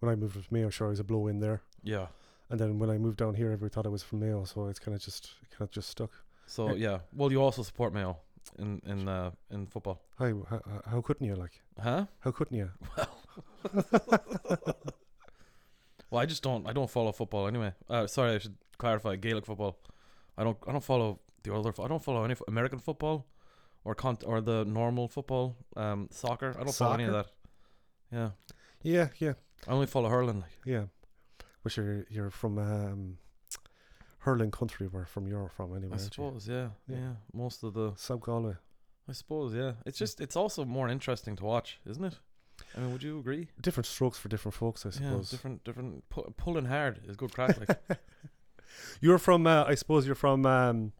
when 0.00 0.10
I 0.12 0.16
moved 0.16 0.34
to 0.34 0.42
Mayo, 0.50 0.70
sure, 0.70 0.86
I 0.86 0.90
was 0.90 1.00
a 1.00 1.04
blow 1.04 1.26
in 1.26 1.40
there. 1.40 1.62
Yeah. 1.82 2.06
And 2.50 2.58
then 2.58 2.78
when 2.78 2.88
I 2.88 2.96
moved 2.98 3.18
down 3.18 3.34
here, 3.34 3.46
everybody 3.52 3.70
thought 3.74 3.84
I 3.86 3.90
was 3.90 4.02
from 4.02 4.20
Mayo, 4.20 4.44
so 4.44 4.68
it's 4.68 4.78
kind 4.78 4.94
of 4.94 5.02
just 5.02 5.30
kind 5.50 5.62
of 5.62 5.70
just 5.70 5.90
stuck. 5.90 6.10
So 6.46 6.68
Eh. 6.68 6.74
yeah. 6.78 6.98
Well, 7.12 7.30
you 7.30 7.42
also 7.42 7.62
support 7.62 7.92
Mayo 7.92 8.16
in 8.58 8.80
in 8.86 9.06
uh, 9.08 9.32
in 9.50 9.66
football, 9.66 10.00
Hi, 10.18 10.32
how, 10.48 10.60
how 10.86 11.00
couldn't 11.02 11.26
you 11.26 11.34
like? 11.34 11.60
huh? 11.82 12.06
How 12.20 12.30
couldn't 12.30 12.56
you? 12.56 12.70
Well, 12.96 13.08
I 16.12 16.26
just 16.26 16.42
don't. 16.42 16.66
I 16.68 16.72
don't 16.72 16.90
follow 16.90 17.12
football 17.12 17.46
anyway. 17.46 17.72
Uh, 17.88 18.06
sorry, 18.06 18.34
I 18.34 18.38
should 18.38 18.56
clarify. 18.78 19.16
Gaelic 19.16 19.46
football. 19.46 19.78
I 20.36 20.44
don't. 20.44 20.56
I 20.66 20.72
don't 20.72 20.84
follow 20.84 21.20
the 21.42 21.54
other. 21.54 21.72
I 21.82 21.88
don't 21.88 22.02
follow 22.02 22.24
any 22.24 22.34
American 22.48 22.78
football, 22.78 23.26
or 23.84 23.94
con- 23.94 24.18
or 24.24 24.40
the 24.40 24.64
normal 24.64 25.08
football. 25.08 25.56
Um, 25.76 26.08
soccer. 26.10 26.54
I 26.58 26.64
don't 26.64 26.74
follow 26.74 26.94
any 26.94 27.04
of 27.04 27.12
that. 27.12 27.26
Yeah, 28.10 28.30
Yeah, 28.82 29.08
yeah, 29.18 29.34
I 29.66 29.72
only 29.72 29.86
follow 29.86 30.08
hurling. 30.08 30.40
Like. 30.40 30.50
yeah. 30.64 30.84
But 31.62 31.76
you're 31.76 32.06
you're 32.08 32.30
from 32.30 32.58
um, 32.58 33.18
hurling 34.20 34.50
country, 34.50 34.86
where 34.86 35.04
from 35.04 35.26
you're 35.26 35.50
from 35.50 35.76
anyway. 35.76 35.94
I 35.94 35.98
suppose. 35.98 36.48
Yeah, 36.48 36.68
yeah, 36.88 36.96
Yeah. 36.96 37.12
Most 37.34 37.62
of 37.62 37.74
the. 37.74 37.92
South 37.96 38.20
Galway. 38.20 38.54
I 39.08 39.12
suppose. 39.12 39.54
Yeah. 39.54 39.72
It's 39.84 39.98
just. 39.98 40.20
It's 40.22 40.36
also 40.36 40.64
more 40.64 40.88
interesting 40.88 41.36
to 41.36 41.44
watch, 41.44 41.80
isn't 41.86 42.04
it? 42.04 42.18
I 42.76 42.80
mean, 42.80 42.92
would 42.92 43.02
you 43.02 43.18
agree? 43.18 43.48
Different 43.60 43.86
strokes 43.86 44.18
for 44.18 44.28
different 44.28 44.54
folks, 44.54 44.84
I 44.84 44.88
Yeah. 44.88 44.94
suppose. 44.94 45.30
Different. 45.30 45.64
Different. 45.64 46.08
Pu- 46.10 46.32
pulling 46.36 46.66
hard 46.66 47.00
is 47.06 47.16
good 47.16 47.32
crack. 47.32 47.58
Like. 47.58 47.78
You're 49.00 49.18
from, 49.18 49.46
uh, 49.46 49.64
I 49.66 49.74
suppose 49.74 50.06
you're 50.06 50.14
from. 50.14 50.44
Um, 50.46 50.92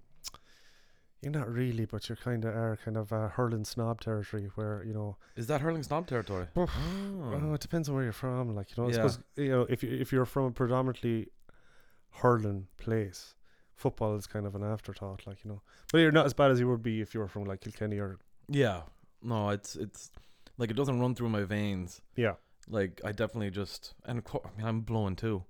you're 1.22 1.32
not 1.32 1.48
really, 1.52 1.84
but 1.84 2.08
you're 2.08 2.16
kind 2.16 2.44
of 2.44 2.54
are 2.54 2.78
kind 2.84 2.96
of 2.96 3.12
uh, 3.12 3.28
hurling 3.28 3.64
snob 3.64 4.00
territory, 4.00 4.50
where 4.54 4.82
you 4.84 4.92
know. 4.94 5.16
is 5.36 5.46
that 5.48 5.60
hurling 5.60 5.82
snob 5.82 6.06
territory? 6.06 6.46
Oh, 6.56 6.66
Oh. 6.68 7.54
it 7.54 7.60
depends 7.60 7.88
on 7.88 7.94
where 7.96 8.04
you're 8.04 8.12
from. 8.12 8.54
Like 8.54 8.70
you 8.76 8.82
know, 8.82 8.88
I 8.88 8.92
Yeah. 8.92 8.94
suppose 9.08 9.18
you 9.36 9.48
know 9.50 9.62
if 9.68 9.82
you 9.82 9.90
if 9.90 10.12
you're 10.12 10.24
from 10.26 10.44
a 10.46 10.50
predominantly 10.52 11.28
hurling 12.10 12.68
place, 12.78 13.34
football 13.74 14.14
is 14.16 14.26
kind 14.26 14.46
of 14.46 14.54
an 14.54 14.62
afterthought. 14.62 15.26
Like 15.26 15.44
you 15.44 15.50
know, 15.50 15.60
but 15.92 15.98
you're 15.98 16.12
not 16.12 16.26
as 16.26 16.34
bad 16.34 16.50
as 16.52 16.60
you 16.60 16.68
would 16.68 16.82
be 16.82 17.00
if 17.00 17.14
you 17.14 17.20
were 17.20 17.28
from 17.28 17.44
like 17.44 17.60
Kilkenny 17.60 17.98
or 17.98 18.18
Yeah. 18.48 18.82
No, 19.22 19.50
it's 19.50 19.74
it's 19.76 20.10
like 20.58 20.70
it 20.70 20.76
doesn't 20.76 21.00
run 21.00 21.14
through 21.14 21.28
my 21.30 21.44
veins. 21.44 22.02
yeah. 22.16 22.34
like 22.68 23.00
I 23.04 23.12
definitely 23.12 23.50
just 23.50 23.94
and 24.04 24.22
qu- 24.24 24.42
I 24.44 24.50
mean 24.58 24.66
I'm 24.66 24.80
blowing 24.82 25.16
too, 25.16 25.44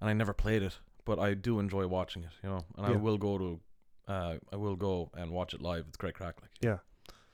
and 0.00 0.10
I 0.10 0.12
never 0.12 0.34
played 0.34 0.62
it, 0.62 0.78
but 1.04 1.18
I 1.18 1.32
do 1.34 1.58
enjoy 1.58 1.86
watching 1.86 2.24
it, 2.24 2.30
you 2.42 2.50
know, 2.50 2.60
and 2.76 2.86
I 2.86 2.90
Yeah. 2.90 2.96
will 2.96 3.18
go 3.18 3.38
to, 3.38 3.60
uh, 4.08 4.34
I 4.52 4.56
will 4.56 4.76
go 4.76 5.10
and 5.14 5.30
watch 5.32 5.54
it 5.54 5.62
live. 5.62 5.84
It's 5.88 5.96
great 5.96 6.14
crack, 6.14 6.34
like 6.42 6.50
Yeah. 6.60 6.78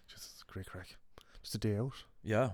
Just 0.07 0.25
it's 0.33 0.43
a 0.49 0.53
great 0.53 0.67
crack. 0.67 0.97
Just 1.43 1.55
a 1.57 1.59
day 1.59 1.77
out. 1.77 1.95
yeah. 2.23 2.51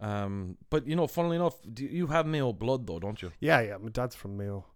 Um, 0.00 0.58
but 0.70 0.86
you 0.86 0.94
know, 0.96 1.06
funnily 1.06 1.36
enough, 1.36 1.56
do 1.72 1.84
you 1.84 2.06
have 2.08 2.26
Mayo 2.26 2.52
blood 2.52 2.86
though, 2.86 2.98
don't 3.00 3.20
you? 3.22 3.32
Yeah, 3.40 3.60
yeah. 3.60 3.76
My 3.78 3.88
dad's 3.88 4.14
from 4.14 4.36
Mayo. 4.36 4.66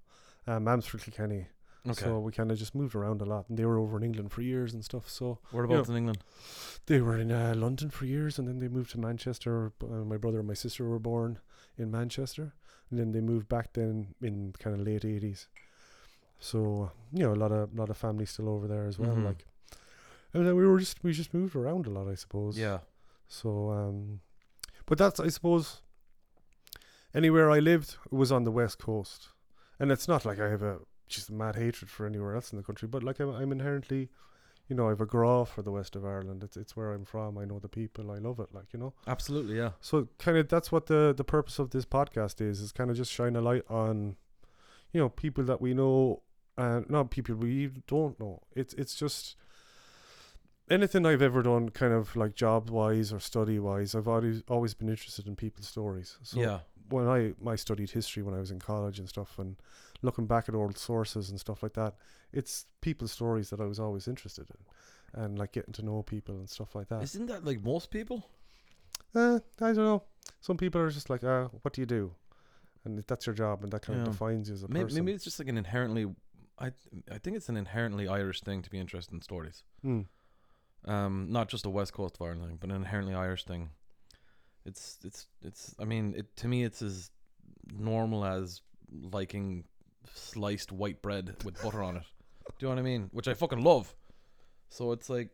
Uh, 0.47 0.59
Mam's 0.61 0.87
from 0.87 1.01
Kilkenny. 1.01 1.47
Okay. 1.89 2.05
So 2.05 2.19
we 2.21 2.31
kind 2.33 2.51
of 2.53 2.59
just 2.59 2.75
moved 2.75 2.95
around 2.95 3.23
a 3.23 3.25
lot, 3.25 3.49
and 3.49 3.57
they 3.59 3.65
were 3.65 3.79
over 3.79 3.97
in 3.97 4.03
England 4.03 4.33
for 4.33 4.43
years 4.43 4.75
and 4.75 4.85
stuff. 4.85 5.09
So 5.09 5.39
Whereabouts 5.51 5.89
in 5.89 5.97
England? 5.97 6.19
they 6.87 7.01
were 7.01 7.17
in 7.19 7.33
uh, 7.33 7.55
London 7.57 7.89
for 7.91 8.05
years, 8.05 8.39
and 8.39 8.47
then 8.47 8.59
they 8.59 8.69
moved 8.69 8.91
to 8.93 9.01
Manchester. 9.01 9.73
Uh, 9.83 10.05
my 10.05 10.19
brother 10.19 10.39
and 10.41 10.49
my 10.49 10.55
sister 10.55 10.85
were 10.87 10.99
born 10.99 11.39
in 11.79 11.91
Manchester, 11.91 12.53
and 12.91 12.99
then 12.99 13.13
they 13.13 13.21
moved 13.21 13.49
back 13.49 13.73
then 13.73 14.15
in 14.21 14.53
kind 14.59 14.79
of 14.79 14.87
late 14.87 15.05
eighties. 15.07 15.49
So 16.39 16.91
you 17.13 17.23
know, 17.25 17.33
a 17.33 17.41
lot 17.43 17.53
of 17.53 17.75
lot 17.75 17.89
of 17.91 17.97
family 17.97 18.27
still 18.27 18.49
over 18.49 18.67
there 18.69 18.87
as 18.87 18.99
well. 18.99 19.15
Mhm. 19.17 19.25
Like, 19.25 19.47
and 20.35 20.47
then 20.47 20.57
we 20.57 20.67
were 20.67 20.79
just 20.81 21.03
we 21.03 21.13
just 21.13 21.33
moved 21.33 21.57
around 21.57 21.87
a 21.87 21.91
lot, 21.91 22.09
I 22.09 22.15
suppose. 22.15 22.59
Yeah. 22.59 22.81
So, 23.27 23.71
um, 23.71 24.21
but 24.87 24.99
that's 24.99 25.19
I 25.21 25.29
suppose 25.29 25.81
anywhere 27.15 27.51
I 27.51 27.59
lived 27.59 27.97
was 28.11 28.31
on 28.33 28.45
the 28.45 28.51
west 28.51 28.79
coast, 28.79 29.29
and 29.79 29.91
it's 29.91 30.09
not 30.09 30.25
like 30.25 30.39
I 30.41 30.49
have 30.51 30.63
a 30.63 30.79
just 31.11 31.29
a 31.29 31.33
mad 31.33 31.57
hatred 31.57 31.91
for 31.91 32.07
anywhere 32.07 32.35
else 32.35 32.53
in 32.53 32.59
the 32.59 32.65
country, 32.65 32.89
but 32.89 33.03
like 33.03 33.21
I'm, 33.21 33.31
I'm 33.31 33.53
inherently, 33.53 34.09
you 34.69 34.77
know, 34.77 34.87
I 34.87 34.91
have 34.91 35.01
a 35.01 35.07
grá 35.07 35.47
for 35.47 35.63
the 35.63 35.71
west 35.73 35.97
of 35.97 36.05
Ireland. 36.05 36.43
It's 36.43 36.57
it's 36.57 36.77
where 36.77 36.93
I'm 36.93 37.05
from. 37.05 37.39
I 37.39 37.45
know 37.45 37.59
the 37.59 37.69
people. 37.69 38.11
I 38.11 38.19
love 38.19 38.39
it. 38.41 38.49
Like 38.53 38.73
you 38.73 38.79
know, 38.79 38.95
Absolutely, 39.07 39.57
yeah. 39.57 39.71
so 39.81 40.09
kind 40.19 40.39
of 40.39 40.49
that's 40.49 40.71
what 40.71 40.87
the 40.87 41.15
the 41.17 41.25
purpose 41.25 41.59
of 41.59 41.71
this 41.71 41.85
podcast 41.85 42.41
is 42.41 42.61
is 42.61 42.73
kind 42.73 42.91
of 42.91 42.97
just 42.97 43.13
shine 43.13 43.37
a 43.37 43.41
light 43.41 43.65
on, 43.69 44.17
you 44.93 45.01
know, 45.01 45.09
people 45.09 45.45
that 45.45 45.61
we 45.61 45.75
know 45.75 46.23
and 46.57 46.89
not 46.91 47.11
people 47.11 47.35
we 47.35 47.71
don't 47.87 48.19
know. 48.21 48.43
It's 48.55 48.75
it's 48.75 48.95
just 48.95 49.37
anything 50.71 51.05
I've 51.05 51.23
ever 51.23 51.43
done, 51.43 51.71
kind 51.71 51.93
of 51.93 52.15
like 52.17 52.35
job 52.35 52.71
wise 52.71 53.13
or 53.13 53.21
study 53.21 53.59
wise. 53.59 53.95
I've 53.95 54.09
always 54.09 54.43
always 54.49 54.75
been 54.75 54.89
interested 54.89 55.27
in 55.27 55.37
people's 55.37 55.69
stories. 55.69 56.17
So 56.23 56.41
yeah. 56.41 56.59
When 56.91 57.07
I 57.09 57.33
I 57.49 57.57
studied 57.57 57.91
history 57.91 58.23
when 58.23 58.35
I 58.35 58.39
was 58.39 58.51
in 58.51 58.59
college 58.59 58.99
and 58.99 59.09
stuff, 59.09 59.39
and 59.39 59.57
looking 60.03 60.27
back 60.27 60.49
at 60.49 60.55
old 60.55 60.77
sources 60.79 61.31
and 61.31 61.39
stuff 61.41 61.63
like 61.63 61.75
that, 61.75 61.95
it's 62.33 62.67
people's 62.81 63.13
stories 63.13 63.51
that 63.51 63.61
I 63.61 63.65
was 63.65 63.79
always 63.81 64.07
interested 64.09 64.47
in, 64.51 65.23
and 65.23 65.39
like 65.39 65.53
getting 65.53 65.73
to 65.75 65.83
know 65.83 66.03
people 66.03 66.35
and 66.37 66.49
stuff 66.51 66.75
like 66.75 66.89
that. 66.89 67.03
Isn't 67.03 67.27
that 67.27 67.45
like 67.45 67.63
most 67.63 67.91
people? 67.91 68.29
Uh, 69.15 69.41
I 69.61 69.73
don't 69.73 69.77
know. 69.77 70.03
Some 70.41 70.57
people 70.57 70.81
are 70.81 70.91
just 70.91 71.11
like, 71.11 71.25
uh, 71.25 71.49
what 71.63 71.73
do 71.75 71.81
you 71.81 71.87
do? 71.87 72.13
And 72.85 72.99
that's 73.07 73.27
your 73.27 73.35
job, 73.35 73.63
and 73.63 73.73
that 73.73 73.83
kind 73.83 73.99
Yeah. 73.99 74.07
of 74.07 74.13
defines 74.13 74.49
you 74.49 74.55
as 74.55 74.63
a 74.63 74.69
Maybe, 74.69 74.85
person. 74.85 75.05
maybe 75.05 75.15
it's 75.15 75.25
just 75.25 75.39
like 75.39 75.49
an 75.49 75.59
inherently, 75.59 76.07
I 76.59 76.73
I 77.11 77.19
think 77.19 77.37
it's 77.37 77.49
an 77.49 77.57
inherently 77.57 78.07
Irish 78.09 78.41
thing 78.43 78.63
to 78.63 78.71
be 78.71 78.79
interested 78.79 79.13
in 79.15 79.21
stories. 79.23 79.65
Mm. 79.85 80.07
Um, 80.87 81.27
not 81.31 81.49
just 81.49 81.67
a 81.67 81.71
West 81.71 81.93
Coast 81.93 82.17
of 82.19 82.23
Ireland 82.23 82.47
thing, 82.49 82.57
but 82.61 82.71
an 82.71 82.77
inherently 82.77 83.15
Irish 83.15 83.45
thing. 83.45 83.71
It's 84.65 84.99
it's 85.05 85.27
it's. 85.43 85.75
I 85.79 85.85
mean, 85.85 86.15
it 86.17 86.37
to 86.37 86.49
me, 86.49 86.65
it's 86.65 86.83
as 86.83 87.11
normal 87.73 88.25
as 88.25 88.63
liking 88.91 89.65
sliced 90.15 90.73
white 90.73 91.03
bread 91.03 91.37
with 91.45 91.63
butter 91.63 91.83
on 91.83 91.97
it. 91.97 92.03
Do 92.59 92.67
you 92.67 92.69
know 92.69 92.75
what 92.75 92.81
I 92.81 92.85
mean? 92.85 93.11
Which 93.13 93.29
I 93.29 93.35
fucking 93.35 93.63
love. 93.63 93.95
So 94.69 94.93
it's 94.93 95.09
like, 95.09 95.31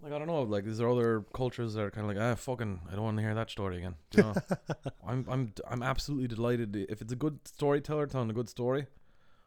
like 0.00 0.12
I 0.12 0.18
don't 0.18 0.26
know. 0.26 0.42
Like, 0.42 0.66
is 0.66 0.78
there 0.78 0.88
other 0.88 1.24
cultures 1.32 1.74
that 1.74 1.82
are 1.82 1.90
kind 1.90 2.08
of 2.08 2.16
like, 2.16 2.22
ah, 2.22 2.34
fucking, 2.34 2.80
I 2.90 2.94
don't 2.94 3.04
want 3.04 3.16
to 3.18 3.22
hear 3.22 3.34
that 3.34 3.50
story 3.50 3.78
again. 3.78 3.94
Do 4.10 4.18
you 4.18 4.24
know? 4.24 4.34
I'm 5.06 5.26
I'm 5.28 5.52
I'm 5.68 5.82
absolutely 5.82 6.28
delighted 6.28 6.76
if 6.76 7.00
it's 7.00 7.12
a 7.12 7.16
good 7.16 7.40
storyteller 7.46 8.06
telling 8.06 8.30
a 8.30 8.34
good 8.34 8.48
story. 8.48 8.86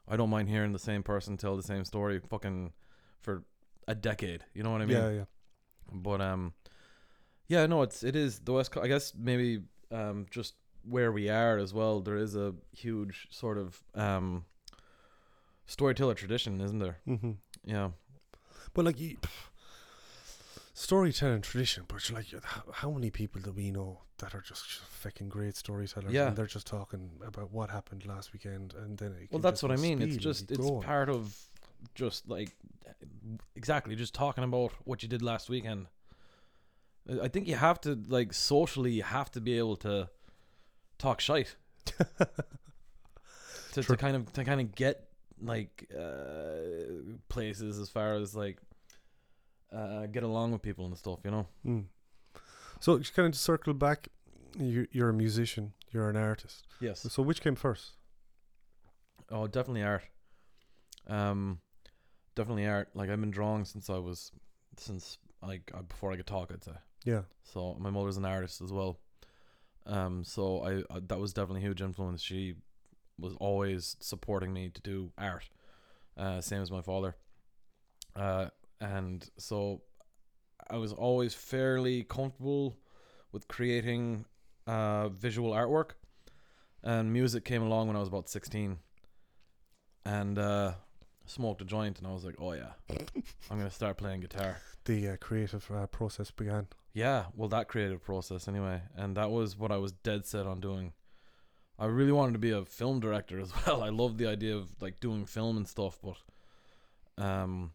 I 0.08 0.18
don't 0.18 0.30
mind 0.30 0.50
hearing 0.50 0.72
the 0.72 0.80
same 0.80 1.04
person 1.04 1.36
tell 1.36 1.58
the 1.58 1.64
same 1.64 1.84
story 1.84 2.20
fucking 2.20 2.74
for 3.22 3.44
a 3.88 3.96
decade. 3.96 4.44
You 4.54 4.64
know 4.64 4.72
what 4.72 4.82
I 4.82 4.86
mean? 4.86 4.98
yeah, 4.98 5.10
yeah. 5.10 5.26
But 5.92 6.22
um, 6.22 6.54
yeah, 7.48 7.66
no, 7.66 7.82
it's 7.82 8.04
it 8.04 8.16
is 8.16 8.40
the 8.40 8.54
West. 8.54 8.72
Co- 8.72 8.82
I 8.82 8.88
guess 8.88 9.14
maybe 9.18 9.62
um, 9.92 10.26
just 10.30 10.56
where 10.84 11.12
we 11.12 11.30
are 11.30 11.58
as 11.58 11.74
well. 11.74 12.02
There 12.02 12.18
is 12.18 12.36
a 12.36 12.54
huge 12.72 13.28
sort 13.32 13.58
of 13.58 13.82
um, 13.94 14.46
storyteller 15.66 16.14
tradition, 16.14 16.62
isn't 16.62 16.80
there? 16.80 16.98
Mm-hmm. 17.08 17.32
Yeah, 17.66 17.90
But 18.74 18.86
like, 18.86 19.00
you, 19.00 19.18
storytelling 20.74 21.42
tradition. 21.42 21.86
But 21.88 22.10
like, 22.12 22.28
how, 22.72 22.92
many 22.92 23.10
people 23.10 23.42
do 23.42 23.52
we 23.52 23.72
know 23.72 24.02
that 24.20 24.36
are 24.36 24.42
just, 24.42 24.66
fucking 24.66 25.30
great 25.30 25.56
storytellers? 25.56 26.12
Yeah. 26.12 26.28
and 26.28 26.36
they're 26.36 26.46
just 26.46 26.68
talking 26.68 27.10
about 27.26 27.52
what 27.52 27.70
happened 27.70 28.06
last 28.06 28.34
weekend, 28.34 28.74
and 28.76 28.98
then 28.98 29.16
well, 29.32 29.42
that's 29.42 29.64
what 29.64 29.72
I 29.72 29.78
mean. 29.78 30.02
It's 30.02 30.18
just 30.18 30.52
it's 30.52 30.60
going. 30.60 30.82
part 30.84 31.10
of 31.10 31.36
just 31.94 32.28
like 32.28 32.56
exactly 33.56 33.96
just 33.96 34.14
talking 34.14 34.44
about 34.44 34.72
what 34.86 35.04
you 35.04 35.10
did 35.10 35.22
last 35.22 35.50
weekend. 35.50 35.88
I- 37.24 37.28
think 37.28 37.48
you 37.48 37.56
have 37.56 37.80
to 37.82 38.00
like 38.08 38.34
socially, 38.34 38.92
you 38.94 39.04
have 39.04 39.30
to 39.32 39.42
be 39.42 39.58
able 39.58 39.76
to 39.78 40.10
talk 40.98 41.20
shite. 41.22 41.56
To, 43.74 43.84
to 43.84 43.98
kind 43.98 44.16
of 44.16 44.32
to 44.32 44.46
kind 44.46 44.62
of 44.62 44.74
get 44.74 45.10
like 45.42 45.90
uh 45.94 47.12
places 47.28 47.78
as 47.78 47.90
far 47.90 48.14
as 48.14 48.34
like 48.34 48.58
uh 49.76 50.06
get 50.06 50.24
along 50.24 50.54
with 50.54 50.62
people 50.62 50.86
and 50.86 50.98
stuff 50.98 51.20
you 51.26 51.32
know? 51.32 51.46
Mm. 51.66 51.84
So 52.80 52.98
just 52.98 53.14
kind 53.14 53.26
of 53.26 53.34
to 53.34 53.38
circle 53.40 53.74
back, 53.74 54.08
you, 54.58 54.88
you're 54.92 55.10
a 55.10 55.14
musician, 55.14 55.74
you're 55.92 56.10
an 56.10 56.16
artist. 56.16 56.64
yes. 56.80 57.02
So 57.10 57.22
which 57.22 57.42
came 57.42 57.56
first? 57.56 57.98
oh 59.30 59.46
definitely 59.48 59.84
art. 59.84 60.04
Um 61.08 61.60
definitely 62.36 62.66
art. 62.68 62.88
Like 62.94 63.10
i've 63.10 63.20
been 63.20 63.32
drawing 63.32 63.66
since 63.66 63.90
i 63.90 63.98
was 63.98 64.32
since 64.78 65.18
like 65.44 65.70
uh, 65.74 65.82
before 65.82 66.14
i 66.14 66.16
could 66.16 66.28
talk 66.28 66.50
i'd 66.54 66.64
say 66.64 66.72
Yeah. 67.06 67.22
so 67.44 67.78
my 67.80 67.90
mother's 67.92 68.18
an 68.18 68.26
artist 68.26 68.62
as 68.62 68.72
well. 68.74 69.00
Um 69.86 70.24
so 70.24 70.62
i, 70.64 70.96
I 70.96 71.00
that 71.08 71.20
was 71.20 71.34
definitely 71.34 71.62
a 71.62 71.66
huge 71.68 71.82
influence. 71.82 72.22
She 72.22 72.56
was 73.20 73.34
always 73.40 73.96
supporting 74.02 74.52
me 74.54 74.70
to 74.70 74.82
do 74.82 75.12
art 75.18 75.50
uh 76.18 76.42
same 76.42 76.62
as 76.62 76.72
my 76.72 76.82
father. 76.82 77.16
Uh 78.16 78.48
and 78.82 79.30
so 79.38 79.82
i 80.70 80.78
was 80.78 80.94
always 80.94 81.34
fairly 81.34 82.04
comfortable 82.04 82.78
with 83.32 83.48
creating 83.48 84.26
uh 84.68 85.10
visual 85.10 85.52
artwork. 85.52 85.92
And 86.84 87.14
music 87.14 87.46
came 87.46 87.64
along 87.64 87.88
when 87.88 87.96
i 87.96 88.00
was 88.00 88.10
about 88.10 88.30
16 88.30 88.80
and 90.06 90.38
uh 90.38 90.74
smoked 91.26 91.62
a 91.62 91.66
joint 91.66 91.98
and 92.00 92.08
i 92.08 92.12
was 92.14 92.24
like 92.26 92.36
oh 92.40 92.54
yeah. 92.54 92.74
I'm 93.52 93.58
gonna 93.58 93.72
start 93.72 93.98
playing 93.98 94.22
guitar 94.22 94.58
The 94.86 95.10
uh, 95.10 95.16
creative 95.18 95.70
uh, 95.72 95.88
process 95.88 96.32
began. 96.32 96.68
yeah, 96.94 97.26
well, 97.36 97.50
that 97.50 97.68
creative 97.68 98.04
process 98.04 98.48
anyway, 98.48 98.82
and 98.96 99.18
that 99.18 99.32
was 99.32 99.58
what 99.58 99.72
I 99.72 99.78
was 99.78 99.92
dead 99.92 100.26
set 100.26 100.46
on 100.46 100.60
doing. 100.60 100.94
I 101.78 101.86
really 101.88 102.12
wanted 102.12 102.34
to 102.34 102.40
be 102.40 102.52
a 102.52 102.64
film 102.64 103.00
director 103.00 103.40
as 103.40 103.52
well. 103.68 103.84
I 103.84 103.90
love 103.90 104.18
the 104.18 104.28
idea 104.28 104.56
of 104.56 104.70
like 104.80 105.00
doing 105.00 105.26
film 105.26 105.58
and 105.58 105.68
stuff, 105.68 106.00
but 106.04 107.24
um, 107.24 107.72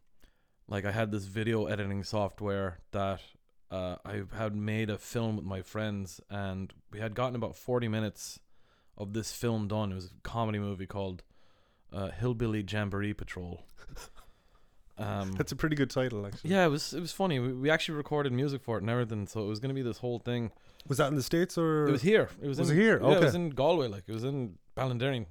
like 0.67 0.85
I 0.85 0.91
had 0.91 1.11
this 1.11 1.25
video 1.25 1.65
editing 1.65 2.03
software 2.03 2.79
that 2.91 3.21
uh, 3.69 3.97
I 4.05 4.23
had 4.33 4.55
made 4.55 4.89
a 4.89 4.97
film 4.97 5.35
with 5.35 5.45
my 5.45 5.61
friends, 5.61 6.21
and 6.29 6.73
we 6.91 6.99
had 6.99 7.13
gotten 7.13 7.35
about 7.35 7.55
forty 7.55 7.87
minutes 7.87 8.39
of 8.97 9.13
this 9.13 9.31
film 9.33 9.67
done. 9.67 9.91
It 9.91 9.95
was 9.95 10.05
a 10.05 10.21
comedy 10.23 10.59
movie 10.59 10.87
called 10.87 11.23
uh, 11.91 12.09
Hillbilly 12.09 12.63
Jamboree 12.67 13.13
Patrol. 13.13 13.63
Um, 15.01 15.31
That's 15.37 15.51
a 15.51 15.55
pretty 15.55 15.75
good 15.75 15.89
title, 15.89 16.25
actually. 16.25 16.51
yeah, 16.51 16.65
it 16.65 16.69
was 16.69 16.93
it 16.93 16.99
was 16.99 17.11
funny. 17.11 17.39
We, 17.39 17.53
we 17.53 17.69
actually 17.69 17.95
recorded 17.95 18.31
music 18.31 18.61
for 18.61 18.77
it 18.77 18.81
and 18.81 18.89
everything, 18.89 19.25
so 19.27 19.41
it 19.41 19.47
was 19.47 19.59
gonna 19.59 19.73
be 19.73 19.81
this 19.81 19.97
whole 19.97 20.19
thing. 20.19 20.51
Was 20.87 20.97
that 20.99 21.07
in 21.07 21.15
the 21.15 21.23
states 21.23 21.57
or? 21.57 21.87
It 21.87 21.91
was 21.91 22.01
here. 22.01 22.29
It 22.41 22.47
was, 22.47 22.59
Was 22.59 22.69
in, 22.69 22.77
it 22.77 22.81
here? 22.81 22.99
Yeah, 23.01 23.17
it 23.17 23.21
was 23.21 23.35
in 23.35 23.49
Galway. 23.49 23.87
Like 23.87 24.03
it 24.07 24.13
was 24.13 24.23
in 24.23 24.57
Ballinderreen, 24.77 25.25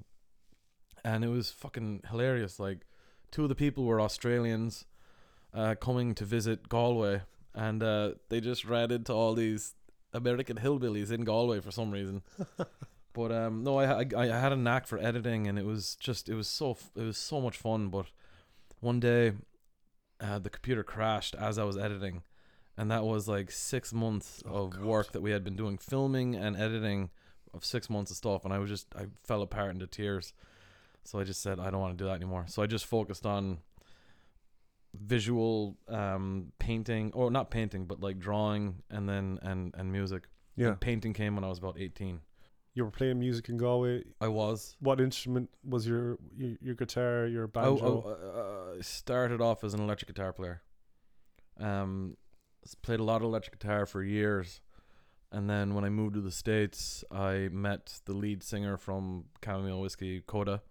and 1.04 1.24
it 1.24 1.28
was 1.28 1.50
fucking 1.50 2.02
hilarious. 2.10 2.58
Like 2.58 2.86
two 3.30 3.44
of 3.44 3.48
the 3.48 3.54
people 3.54 3.84
were 3.84 4.00
Australians, 4.00 4.86
uh, 5.54 5.74
coming 5.80 6.14
to 6.16 6.24
visit 6.24 6.68
Galway, 6.68 7.22
and 7.54 7.82
uh, 7.82 8.12
they 8.28 8.40
just 8.40 8.64
ran 8.64 8.90
into 8.90 9.12
all 9.12 9.34
these 9.34 9.74
American 10.12 10.56
hillbillies 10.56 11.12
in 11.12 11.24
Galway 11.24 11.60
for 11.60 11.70
some 11.70 11.90
reason. 11.90 12.22
but 13.12 13.32
um, 13.32 13.62
no, 13.62 13.78
I, 13.78 14.02
I 14.02 14.06
I 14.14 14.26
had 14.26 14.52
a 14.52 14.56
knack 14.56 14.86
for 14.86 14.98
editing, 14.98 15.46
and 15.46 15.58
it 15.58 15.64
was 15.64 15.96
just 15.96 16.28
it 16.28 16.34
was 16.34 16.48
so 16.48 16.76
it 16.96 17.02
was 17.02 17.18
so 17.18 17.40
much 17.40 17.56
fun. 17.56 17.88
But 17.88 18.06
one 18.80 19.00
day, 19.00 19.32
uh, 20.20 20.38
the 20.38 20.50
computer 20.50 20.82
crashed 20.84 21.34
as 21.34 21.58
I 21.58 21.64
was 21.64 21.76
editing, 21.76 22.22
and 22.76 22.90
that 22.90 23.04
was 23.04 23.26
like 23.28 23.50
six 23.50 23.92
months 23.92 24.42
Oh, 24.46 24.64
of 24.66 24.70
God. 24.72 24.82
work 24.84 25.12
that 25.12 25.20
we 25.22 25.30
had 25.30 25.42
been 25.44 25.56
doing, 25.56 25.78
filming 25.78 26.34
and 26.34 26.56
editing 26.56 27.10
of 27.54 27.64
six 27.64 27.88
months 27.90 28.10
of 28.10 28.16
stuff, 28.16 28.44
and 28.44 28.52
I 28.54 28.58
was 28.58 28.70
just 28.70 28.86
I 28.96 29.06
fell 29.24 29.42
apart 29.42 29.70
into 29.72 29.86
tears. 29.86 30.32
So 31.04 31.18
I 31.18 31.24
just 31.24 31.42
said 31.42 31.58
I 31.58 31.70
don't 31.70 31.80
want 31.80 31.96
to 31.96 32.02
do 32.04 32.08
that 32.08 32.16
anymore. 32.16 32.44
So 32.48 32.62
I 32.62 32.66
just 32.66 32.84
focused 32.86 33.24
on 33.26 33.58
visual 34.92 35.76
um 35.88 36.52
painting 36.58 37.12
or 37.14 37.30
not 37.30 37.48
painting 37.50 37.86
but 37.86 38.00
like 38.00 38.18
drawing 38.18 38.82
and 38.90 39.08
then 39.08 39.38
and 39.42 39.72
and 39.78 39.92
music 39.92 40.24
Yeah. 40.56 40.68
And 40.70 40.80
painting 40.80 41.12
came 41.12 41.36
when 41.36 41.44
i 41.44 41.48
was 41.48 41.58
about 41.58 41.76
18 41.78 42.20
You 42.74 42.84
were 42.84 42.90
playing 42.90 43.18
music 43.18 43.48
in 43.48 43.56
Galway. 43.56 44.04
I 44.20 44.28
was. 44.28 44.76
What 44.80 45.00
instrument 45.00 45.50
was 45.64 45.86
your 45.86 46.18
your, 46.36 46.56
your 46.60 46.74
guitar, 46.74 47.26
your 47.26 47.46
banjo? 47.48 48.72
I- 48.74 48.78
I 48.78 48.80
started 48.82 49.40
off 49.40 49.64
as 49.64 49.74
an 49.74 49.80
electric 49.80 50.08
guitar 50.08 50.32
player. 50.32 50.62
Um, 51.58 52.16
played 52.82 53.00
a 53.00 53.04
lot 53.04 53.16
of 53.16 53.22
electric 53.24 53.58
guitar 53.58 53.84
for 53.86 54.02
years, 54.02 54.60
and 55.32 55.50
then 55.50 55.74
when 55.74 55.84
I 55.84 55.88
moved 55.90 56.14
to 56.14 56.20
the 56.20 56.30
states, 56.30 57.04
I 57.10 57.48
met 57.52 58.00
the 58.06 58.12
lead 58.14 58.42
singer 58.42 58.76
from 58.76 59.24
Chamomile 59.44 59.80
Whiskey, 59.80 60.22
Koda, 60.26 60.62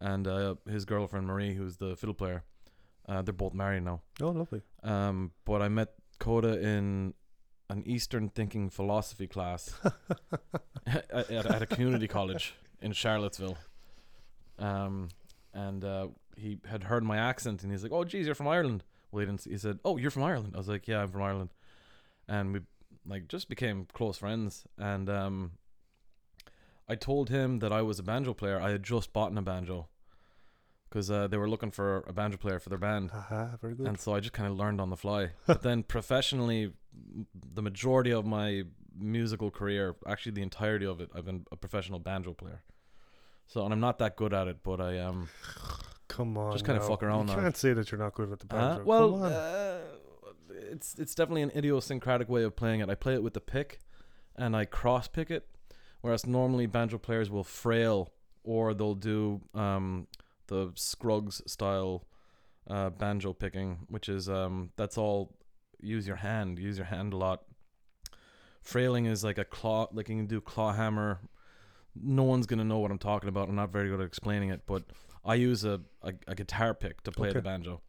and 0.00 0.28
uh, 0.28 0.54
his 0.68 0.84
girlfriend 0.84 1.26
Marie, 1.26 1.54
who's 1.54 1.78
the 1.78 1.96
fiddle 1.96 2.14
player. 2.14 2.44
Uh, 3.08 3.22
they're 3.22 3.32
both 3.34 3.54
married 3.54 3.82
now. 3.82 4.00
oh, 4.22 4.28
lovely. 4.30 4.62
Um, 4.82 5.32
but 5.44 5.60
I 5.62 5.68
met 5.68 5.94
Koda 6.18 6.58
in 6.60 7.14
an 7.70 7.82
Eastern 7.86 8.28
thinking 8.28 8.68
philosophy 8.68 9.26
class 9.26 9.74
at, 10.86 11.30
at, 11.30 11.62
a 11.62 11.66
community 11.66 12.06
college 12.06 12.54
in 12.80 12.92
Charlottesville. 12.92 13.56
Um, 14.58 15.08
and 15.52 15.84
uh, 15.84 16.08
he 16.36 16.58
had 16.66 16.84
heard 16.84 17.04
my 17.04 17.16
accent, 17.16 17.62
and 17.62 17.72
he's 17.72 17.82
like, 17.82 17.92
"Oh, 17.92 18.04
geez, 18.04 18.26
you're 18.26 18.34
from 18.34 18.48
Ireland." 18.48 18.84
Well, 19.10 19.20
he 19.20 19.26
didn't. 19.26 19.44
He 19.44 19.58
said, 19.58 19.78
"Oh, 19.84 19.96
you're 19.96 20.10
from 20.10 20.24
Ireland." 20.24 20.52
I 20.54 20.58
was 20.58 20.68
like, 20.68 20.86
"Yeah, 20.86 21.02
I'm 21.02 21.10
from 21.10 21.22
Ireland," 21.22 21.50
and 22.28 22.52
we 22.52 22.60
like 23.06 23.28
just 23.28 23.48
became 23.48 23.86
close 23.92 24.18
friends. 24.18 24.64
And 24.78 25.08
um, 25.08 25.52
I 26.88 26.96
told 26.96 27.30
him 27.30 27.60
that 27.60 27.72
I 27.72 27.82
was 27.82 27.98
a 27.98 28.02
banjo 28.02 28.34
player. 28.34 28.60
I 28.60 28.70
had 28.70 28.82
just 28.82 29.12
bought 29.12 29.36
a 29.36 29.42
banjo 29.42 29.88
because 30.94 31.10
uh, 31.10 31.26
they 31.26 31.36
were 31.36 31.48
looking 31.48 31.72
for 31.72 32.04
a 32.06 32.12
banjo 32.12 32.36
player 32.36 32.60
for 32.60 32.68
their 32.68 32.78
band. 32.78 33.10
Aha, 33.12 33.56
very 33.60 33.74
good. 33.74 33.88
And 33.88 33.98
so 33.98 34.14
I 34.14 34.20
just 34.20 34.32
kind 34.32 34.48
of 34.48 34.56
learned 34.56 34.80
on 34.80 34.90
the 34.90 34.96
fly. 34.96 35.30
But 35.46 35.62
then 35.62 35.82
professionally, 35.82 36.72
the 37.52 37.62
majority 37.62 38.12
of 38.12 38.24
my 38.24 38.62
musical 38.96 39.50
career, 39.50 39.96
actually 40.06 40.32
the 40.32 40.42
entirety 40.42 40.86
of 40.86 41.00
it, 41.00 41.10
I've 41.12 41.24
been 41.24 41.46
a 41.50 41.56
professional 41.56 41.98
banjo 41.98 42.32
player. 42.32 42.62
So 43.48 43.64
and 43.64 43.74
I'm 43.74 43.80
not 43.80 43.98
that 43.98 44.14
good 44.14 44.32
at 44.32 44.46
it, 44.46 44.58
but 44.62 44.80
I 44.80 45.00
um 45.00 45.28
Come 46.06 46.38
on, 46.38 46.52
just 46.52 46.64
kinda 46.64 46.80
fuck 46.80 47.02
around 47.02 47.28
You 47.28 47.34
can't 47.34 47.56
say 47.56 47.72
that 47.72 47.90
you're 47.90 47.98
not 47.98 48.14
good 48.14 48.30
at 48.30 48.38
the 48.38 48.54
uh, 48.54 48.58
banjo. 48.58 48.84
well 48.84 49.12
Come 49.14 49.22
on. 49.24 49.32
uh, 49.32 49.80
it's 50.70 50.94
it's 50.96 51.14
definitely 51.16 51.42
an 51.42 51.50
idiosyncratic 51.56 52.28
way 52.28 52.44
of 52.44 52.54
playing 52.54 52.80
it. 52.80 52.88
I 52.88 52.94
play 52.94 53.14
it 53.14 53.22
with 53.24 53.34
the 53.34 53.40
pick, 53.40 53.80
and 54.36 54.54
I 54.56 54.64
cross 54.64 55.08
pick 55.08 55.28
it, 55.32 55.48
whereas 56.02 56.24
normally 56.24 56.66
banjo 56.66 56.98
players 56.98 57.30
will 57.30 57.42
frail 57.42 58.12
or 58.44 58.74
they'll 58.74 58.94
do 58.94 59.40
um 59.54 60.06
the 60.48 60.72
Scruggs 60.74 61.42
style 61.46 62.04
uh, 62.68 62.90
banjo 62.90 63.32
picking, 63.32 63.86
which 63.88 64.08
is 64.08 64.28
um 64.28 64.70
that's 64.76 64.96
all 64.98 65.34
use 65.80 66.06
your 66.06 66.16
hand, 66.16 66.58
use 66.58 66.76
your 66.78 66.86
hand 66.86 67.12
a 67.12 67.16
lot. 67.16 67.42
Frailing 68.62 69.04
is 69.06 69.22
like 69.22 69.36
a 69.38 69.44
claw, 69.44 69.88
like 69.92 70.08
you 70.08 70.16
can 70.16 70.26
do 70.26 70.40
claw 70.40 70.72
hammer. 70.72 71.20
No 71.94 72.22
one's 72.22 72.46
gonna 72.46 72.64
know 72.64 72.78
what 72.78 72.90
I'm 72.90 72.98
talking 72.98 73.28
about. 73.28 73.48
I'm 73.48 73.54
not 73.54 73.70
very 73.70 73.88
good 73.88 74.00
at 74.00 74.06
explaining 74.06 74.48
it, 74.50 74.62
but 74.66 74.84
I 75.24 75.34
use 75.34 75.64
a 75.64 75.80
a, 76.02 76.14
a 76.26 76.34
guitar 76.34 76.72
pick 76.74 77.02
to 77.02 77.12
play 77.12 77.28
Okay. 77.28 77.38
the 77.38 77.42
banjo, 77.42 77.82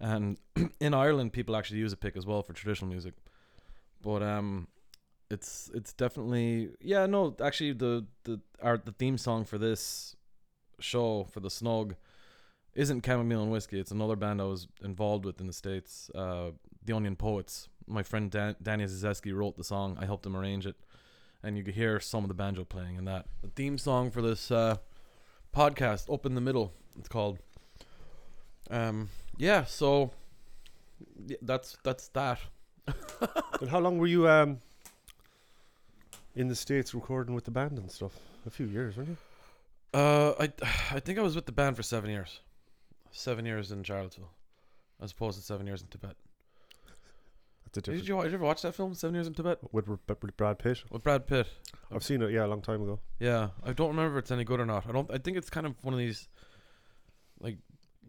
and 0.00 0.38
in 0.80 0.94
Ireland 0.94 1.32
people 1.32 1.56
actually 1.56 1.80
use 1.80 1.92
a 1.92 1.96
pick 1.96 2.16
as 2.16 2.24
well 2.24 2.42
for 2.42 2.52
traditional 2.52 2.88
music. 2.88 3.14
But 4.00 4.22
um, 4.22 4.68
it's 5.30 5.70
it's 5.74 5.92
definitely 5.92 6.70
yeah 6.80 7.06
no 7.06 7.34
actually 7.42 7.72
the 7.72 8.06
the 8.24 8.40
our 8.62 8.78
the 8.78 8.92
theme 8.92 9.18
song 9.18 9.44
for 9.44 9.58
this 9.58 10.14
show 10.82 11.24
for 11.30 11.40
the 11.40 11.50
snug 11.50 11.94
isn't 12.74 13.04
chamomile 13.04 13.42
and 13.42 13.52
whiskey. 13.52 13.78
It's 13.78 13.90
another 13.90 14.16
band 14.16 14.40
i 14.40 14.44
was 14.44 14.66
involved 14.82 15.24
with 15.24 15.40
in 15.40 15.46
the 15.46 15.52
states 15.52 16.10
uh 16.14 16.50
the 16.84 16.94
onion 16.94 17.16
poets. 17.16 17.68
My 17.86 18.02
friend 18.02 18.30
Dan- 18.30 18.56
danny 18.62 18.84
Zazeski 18.84 19.34
wrote 19.34 19.56
the 19.56 19.64
song. 19.64 19.96
I 20.00 20.06
helped 20.06 20.24
him 20.26 20.36
arrange 20.36 20.66
it. 20.66 20.76
And 21.42 21.56
you 21.58 21.64
could 21.64 21.74
hear 21.74 21.98
some 22.00 22.24
of 22.24 22.28
the 22.28 22.34
banjo 22.34 22.64
playing 22.64 22.96
in 22.96 23.04
that. 23.06 23.26
The 23.42 23.48
theme 23.48 23.78
song 23.78 24.10
for 24.10 24.22
this 24.22 24.50
uh 24.50 24.76
podcast 25.54 26.12
up 26.12 26.24
in 26.24 26.34
the 26.34 26.40
middle 26.40 26.72
it's 26.98 27.08
called. 27.08 27.38
Um 28.70 29.10
yeah 29.36 29.64
so 29.64 30.12
yeah, 31.26 31.36
that's 31.42 31.76
that's 31.84 32.08
that. 32.08 32.38
And 33.60 33.70
how 33.70 33.78
long 33.78 33.98
were 33.98 34.08
you 34.08 34.28
um 34.28 34.58
in 36.34 36.48
the 36.48 36.56
states 36.56 36.94
recording 36.94 37.34
with 37.34 37.44
the 37.44 37.50
band 37.52 37.78
and 37.78 37.90
stuff? 37.90 38.12
A 38.46 38.50
few 38.50 38.66
years, 38.66 38.96
weren't 38.96 39.10
you? 39.10 39.16
Uh, 39.94 40.32
I 40.40 40.52
I 40.96 41.00
think 41.00 41.18
I 41.18 41.22
was 41.22 41.34
with 41.34 41.46
the 41.46 41.52
band 41.52 41.76
for 41.76 41.82
seven 41.82 42.10
years, 42.10 42.40
seven 43.10 43.44
years 43.46 43.72
in 43.72 43.82
Charlottesville, 43.82 44.30
as 45.00 45.12
opposed 45.12 45.38
to 45.38 45.44
seven 45.44 45.66
years 45.66 45.82
in 45.82 45.88
Tibet. 45.88 46.16
That's 47.64 47.78
a 47.78 47.80
Did 47.80 47.84
different. 47.84 48.08
you, 48.08 48.22
did 48.24 48.30
you 48.32 48.34
ever 48.36 48.44
watch 48.44 48.62
that 48.62 48.74
film, 48.74 48.92
Seven 48.94 49.14
Years 49.14 49.26
in 49.26 49.32
Tibet, 49.32 49.58
With, 49.72 49.88
with 49.88 50.36
Brad 50.36 50.58
Pitt. 50.58 50.82
with 50.90 51.02
Brad 51.02 51.26
Pitt? 51.26 51.46
I've 51.90 52.04
seen 52.04 52.20
it. 52.20 52.30
Yeah, 52.30 52.44
a 52.44 52.48
long 52.48 52.60
time 52.60 52.82
ago. 52.82 53.00
Yeah, 53.18 53.48
I 53.64 53.72
don't 53.72 53.88
remember 53.88 54.18
if 54.18 54.24
it's 54.24 54.30
any 54.30 54.44
good 54.44 54.60
or 54.60 54.66
not. 54.66 54.86
I 54.86 54.92
don't. 54.92 55.10
I 55.10 55.16
think 55.16 55.38
it's 55.38 55.48
kind 55.48 55.64
of 55.66 55.74
one 55.82 55.94
of 55.94 55.98
these, 55.98 56.28
like, 57.40 57.56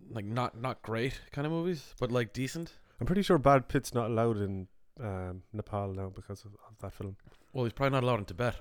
like 0.09 0.25
not 0.25 0.59
not 0.59 0.81
great 0.81 1.19
kind 1.31 1.45
of 1.47 1.53
movies, 1.53 1.93
but 1.99 2.11
like 2.11 2.33
decent. 2.33 2.73
I'm 2.99 3.05
pretty 3.05 3.21
sure 3.21 3.37
Brad 3.37 3.67
Pitt's 3.69 3.93
not 3.93 4.07
allowed 4.07 4.37
in 4.37 4.67
um, 4.99 5.43
Nepal 5.53 5.93
now 5.93 6.11
because 6.13 6.43
of, 6.43 6.51
of 6.67 6.77
that 6.81 6.91
film. 6.93 7.15
Well, 7.53 7.63
he's 7.63 7.73
probably 7.73 7.91
not 7.95 8.03
allowed 8.03 8.19
in 8.19 8.25
Tibet. 8.25 8.55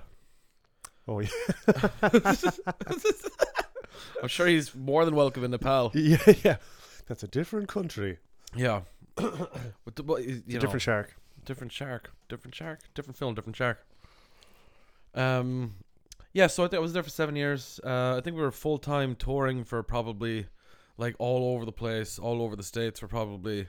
Oh 1.07 1.19
yeah, 1.19 1.29
I'm 4.21 4.27
sure 4.27 4.47
he's 4.47 4.73
more 4.73 5.03
than 5.03 5.15
welcome 5.15 5.43
in 5.43 5.51
Nepal. 5.51 5.91
yeah, 5.95 6.17
yeah. 6.43 6.55
That's 7.07 7.23
a 7.23 7.27
different 7.27 7.67
country. 7.67 8.19
Yeah, 8.55 8.81
but, 9.15 9.95
the, 9.95 10.03
but 10.03 10.23
you 10.23 10.41
know, 10.47 10.59
different 10.59 10.81
shark. 10.81 11.15
different 11.43 11.73
shark, 11.73 12.11
different 12.29 12.55
shark, 12.55 12.79
different 12.93 13.17
film, 13.17 13.35
different 13.35 13.57
shark. 13.57 13.85
Um, 15.13 15.75
yeah. 16.31 16.47
So 16.47 16.63
I, 16.63 16.67
think 16.67 16.77
I 16.77 16.81
was 16.81 16.93
there 16.93 17.03
for 17.03 17.09
seven 17.09 17.35
years. 17.35 17.81
Uh, 17.83 18.15
I 18.17 18.21
think 18.21 18.37
we 18.37 18.41
were 18.41 18.51
full 18.51 18.77
time 18.77 19.15
touring 19.15 19.65
for 19.65 19.83
probably 19.83 20.47
like 20.97 21.15
all 21.19 21.53
over 21.53 21.65
the 21.65 21.71
place, 21.71 22.17
all 22.17 22.41
over 22.41 22.55
the 22.55 22.63
states 22.63 22.99
for 22.99 23.07
probably, 23.07 23.67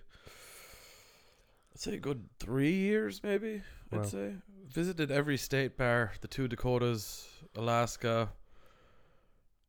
I'd 1.74 1.80
say 1.80 1.94
a 1.94 1.98
good 1.98 2.24
three 2.38 2.72
years, 2.72 3.20
maybe. 3.22 3.62
Wow. 3.90 4.00
I'd 4.00 4.06
say 4.06 4.34
visited 4.68 5.10
every 5.10 5.37
state 5.37 5.76
bar, 5.76 6.12
the 6.20 6.28
two 6.28 6.48
Dakotas, 6.48 7.26
Alaska. 7.56 8.30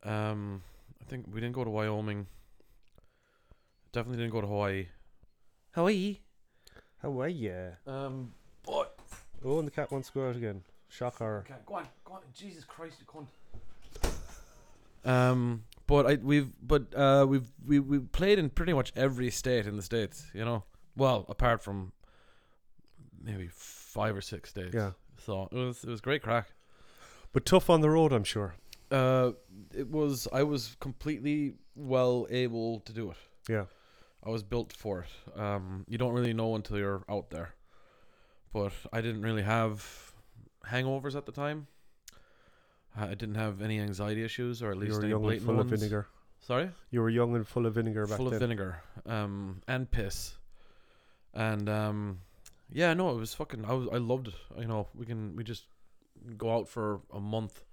Um, 0.02 0.62
I 1.00 1.04
think 1.04 1.26
we 1.32 1.40
didn't 1.40 1.54
go 1.54 1.64
to 1.64 1.70
Wyoming. 1.70 2.26
Definitely 3.92 4.22
didn't 4.22 4.32
go 4.32 4.40
to 4.40 4.46
Hawaii. 4.46 4.88
Hawaii. 5.72 6.18
How 7.02 7.20
are 7.20 7.28
you? 7.28 7.72
Um, 7.86 8.32
but 8.64 8.96
Oh, 9.44 9.58
and 9.58 9.66
the 9.66 9.70
cat 9.72 9.92
wants 9.92 10.08
to 10.08 10.14
go 10.14 10.28
out 10.28 10.36
again. 10.36 10.62
Shock 10.88 11.18
horror. 11.18 11.44
Okay, 11.46 11.58
go 11.66 11.74
on, 11.74 11.86
go 12.04 12.14
on. 12.14 12.20
Jesus 12.34 12.64
Christ, 12.64 12.96
you 13.00 13.06
cunt. 13.06 13.26
Um, 15.04 15.64
but 15.86 16.06
I 16.06 16.14
we've 16.16 16.50
but 16.60 16.92
uh 16.94 17.26
we've 17.28 17.46
we 17.64 17.78
we 17.78 17.98
played 18.00 18.38
in 18.38 18.50
pretty 18.50 18.72
much 18.72 18.92
every 18.96 19.30
state 19.30 19.66
in 19.66 19.76
the 19.76 19.82
states. 19.82 20.26
You 20.34 20.44
know, 20.44 20.64
well 20.96 21.26
apart 21.28 21.62
from 21.62 21.92
maybe 23.26 23.48
five 23.52 24.16
or 24.16 24.20
six 24.22 24.52
days. 24.52 24.72
Yeah, 24.72 24.92
So 25.18 25.48
it 25.52 25.54
was 25.56 25.84
it 25.84 25.90
was 25.90 26.00
great 26.00 26.22
crack. 26.22 26.46
but 27.32 27.44
tough 27.44 27.68
on 27.68 27.80
the 27.80 27.90
road, 27.90 28.12
I'm 28.12 28.24
sure. 28.24 28.54
Uh, 28.90 29.32
it 29.74 29.90
was 29.90 30.28
I 30.32 30.42
was 30.44 30.76
completely 30.80 31.54
well 31.74 32.26
able 32.30 32.80
to 32.80 32.92
do 32.92 33.10
it. 33.10 33.16
Yeah. 33.48 33.64
I 34.24 34.30
was 34.30 34.42
built 34.42 34.72
for 34.72 35.04
it. 35.04 35.40
Um, 35.40 35.84
you 35.88 35.98
don't 35.98 36.12
really 36.14 36.32
know 36.32 36.54
until 36.56 36.78
you're 36.78 37.04
out 37.08 37.30
there. 37.30 37.54
But 38.52 38.72
I 38.92 39.00
didn't 39.00 39.22
really 39.22 39.42
have 39.42 39.84
hangovers 40.70 41.14
at 41.16 41.26
the 41.26 41.32
time. 41.32 41.66
I 42.96 43.08
didn't 43.14 43.34
have 43.34 43.60
any 43.62 43.78
anxiety 43.80 44.24
issues, 44.24 44.62
or 44.62 44.70
at 44.70 44.76
You 44.76 44.80
least 44.82 44.94
were 44.96 45.02
any 45.02 45.10
young 45.10 45.30
and 45.30 45.42
full 45.42 45.56
ones. 45.56 45.72
of 45.72 45.78
vinegar. 45.78 46.06
Sorry, 46.40 46.70
You 46.90 47.00
were 47.02 47.10
young 47.10 47.34
and 47.36 47.46
full 47.46 47.66
of 47.66 47.74
vinegar 47.74 48.02
back 48.06 48.10
then. 48.10 48.16
full 48.18 48.32
of 48.32 48.40
vinegar, 48.40 48.82
um, 49.04 49.60
and 49.68 49.90
piss, 49.90 50.36
and 51.34 51.68
um, 51.68 52.20
yeah, 52.72 52.94
no, 52.94 53.10
it 53.10 53.16
was 53.16 53.34
fucking. 53.34 53.64
I 53.64 53.72
was, 53.72 53.88
I 53.92 53.98
loved 53.98 54.28
it. 54.28 54.34
You 54.58 54.66
know, 54.66 54.88
we 54.94 55.06
can 55.06 55.36
we 55.36 55.44
just 55.44 55.64
go 56.36 56.52
out 56.54 56.68
for 56.68 57.00
a 57.12 57.20
month, 57.20 57.64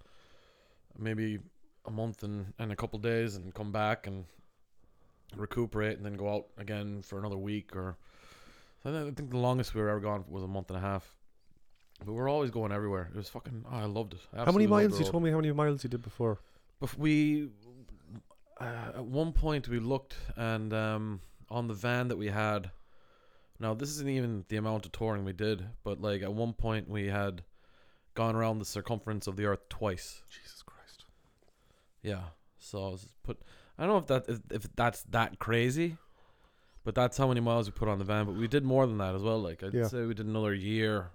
maybe 0.97 1.39
a 1.86 1.91
month 1.91 2.23
and 2.23 2.53
and 2.60 2.71
a 2.71 2.75
couple 2.75 2.99
days, 2.99 3.36
and 3.36 3.53
come 3.53 3.71
back 3.71 4.08
and 4.08 4.25
recuperate, 5.36 5.97
and 5.97 6.06
then 6.06 6.13
go 6.13 6.34
out 6.34 6.45
again 6.58 7.01
for 7.01 7.19
another 7.19 7.38
week 7.38 7.75
or. 7.75 7.97
I 8.86 8.91
think 9.12 9.29
the 9.29 9.38
longest 9.38 9.73
we 9.73 9.79
were 9.82 9.88
ever 9.88 10.01
gone 10.01 10.25
was 10.27 10.43
a 10.43 10.47
month 10.47 10.69
and 10.69 10.77
a 10.77 10.82
half. 10.82 11.15
But 11.99 12.12
we 12.12 12.17
were 12.17 12.27
always 12.27 12.51
going 12.51 12.73
everywhere. 12.73 13.10
It 13.13 13.15
was 13.15 13.29
fucking. 13.29 13.65
Oh, 13.71 13.77
I 13.77 13.86
loved 13.86 14.13
it. 14.13 14.19
I 14.36 14.43
How 14.43 14.51
many 14.51 14.67
miles? 14.67 14.99
You 14.99 15.06
told 15.06 15.23
me 15.23 15.32
how 15.32 15.38
many 15.38 15.51
miles 15.53 15.84
you 15.84 15.89
did 15.89 16.01
before. 16.01 16.39
But 16.79 16.97
we, 16.97 17.49
uh, 18.60 18.65
at 18.95 19.06
one 19.06 19.32
point, 19.32 19.69
we 19.69 19.79
looked 19.79 20.17
and 20.36 20.73
um, 20.73 21.21
on 21.49 21.67
the 21.67 21.73
van 21.73 22.10
that 22.10 22.17
we 22.17 22.27
had. 22.27 22.71
Now 23.60 23.74
this 23.74 23.89
isn't 23.89 24.10
even 24.10 24.46
the 24.50 24.58
amount 24.58 24.86
of 24.86 24.92
touring 24.92 25.24
we 25.26 25.34
did, 25.34 25.66
but 25.84 26.02
like 26.02 26.22
at 26.22 26.34
one 26.34 26.54
point 26.54 26.89
we 26.89 27.08
had 27.08 27.44
gone 28.16 28.36
around 28.36 28.60
the 28.60 28.66
circumference 28.66 29.28
of 29.28 29.36
the 29.38 29.46
Earth 29.46 29.68
twice. 29.70 30.22
Jesus 30.30 30.62
Christ. 30.63 31.06
Yeah, 32.02 32.22
so 32.60 32.88
I 32.88 32.89
was 32.92 33.08
put. 33.24 33.39
I 33.78 33.86
don't 33.86 33.92
know 33.94 33.98
if 33.98 34.08
that 34.08 34.32
if, 34.34 34.39
if 34.63 34.76
that's 34.76 35.04
that 35.04 35.39
crazy, 35.39 35.98
but 36.84 36.94
that's 36.96 37.18
how 37.18 37.28
many 37.28 37.39
miles 37.39 37.68
we 37.68 37.72
put 37.72 37.88
on 37.88 38.00
the 38.00 38.06
van. 38.06 38.26
But 38.26 38.36
we 38.36 38.48
did 38.48 38.63
more 38.63 38.86
than 38.86 38.98
that 38.98 39.16
as 39.16 39.22
well. 39.24 39.39
Like 39.42 39.63
I'd 39.63 39.74
Yeah. 39.74 39.88
say 39.88 40.06
we 40.06 40.13
did 40.13 40.26
another 40.26 40.54
year 40.54 41.10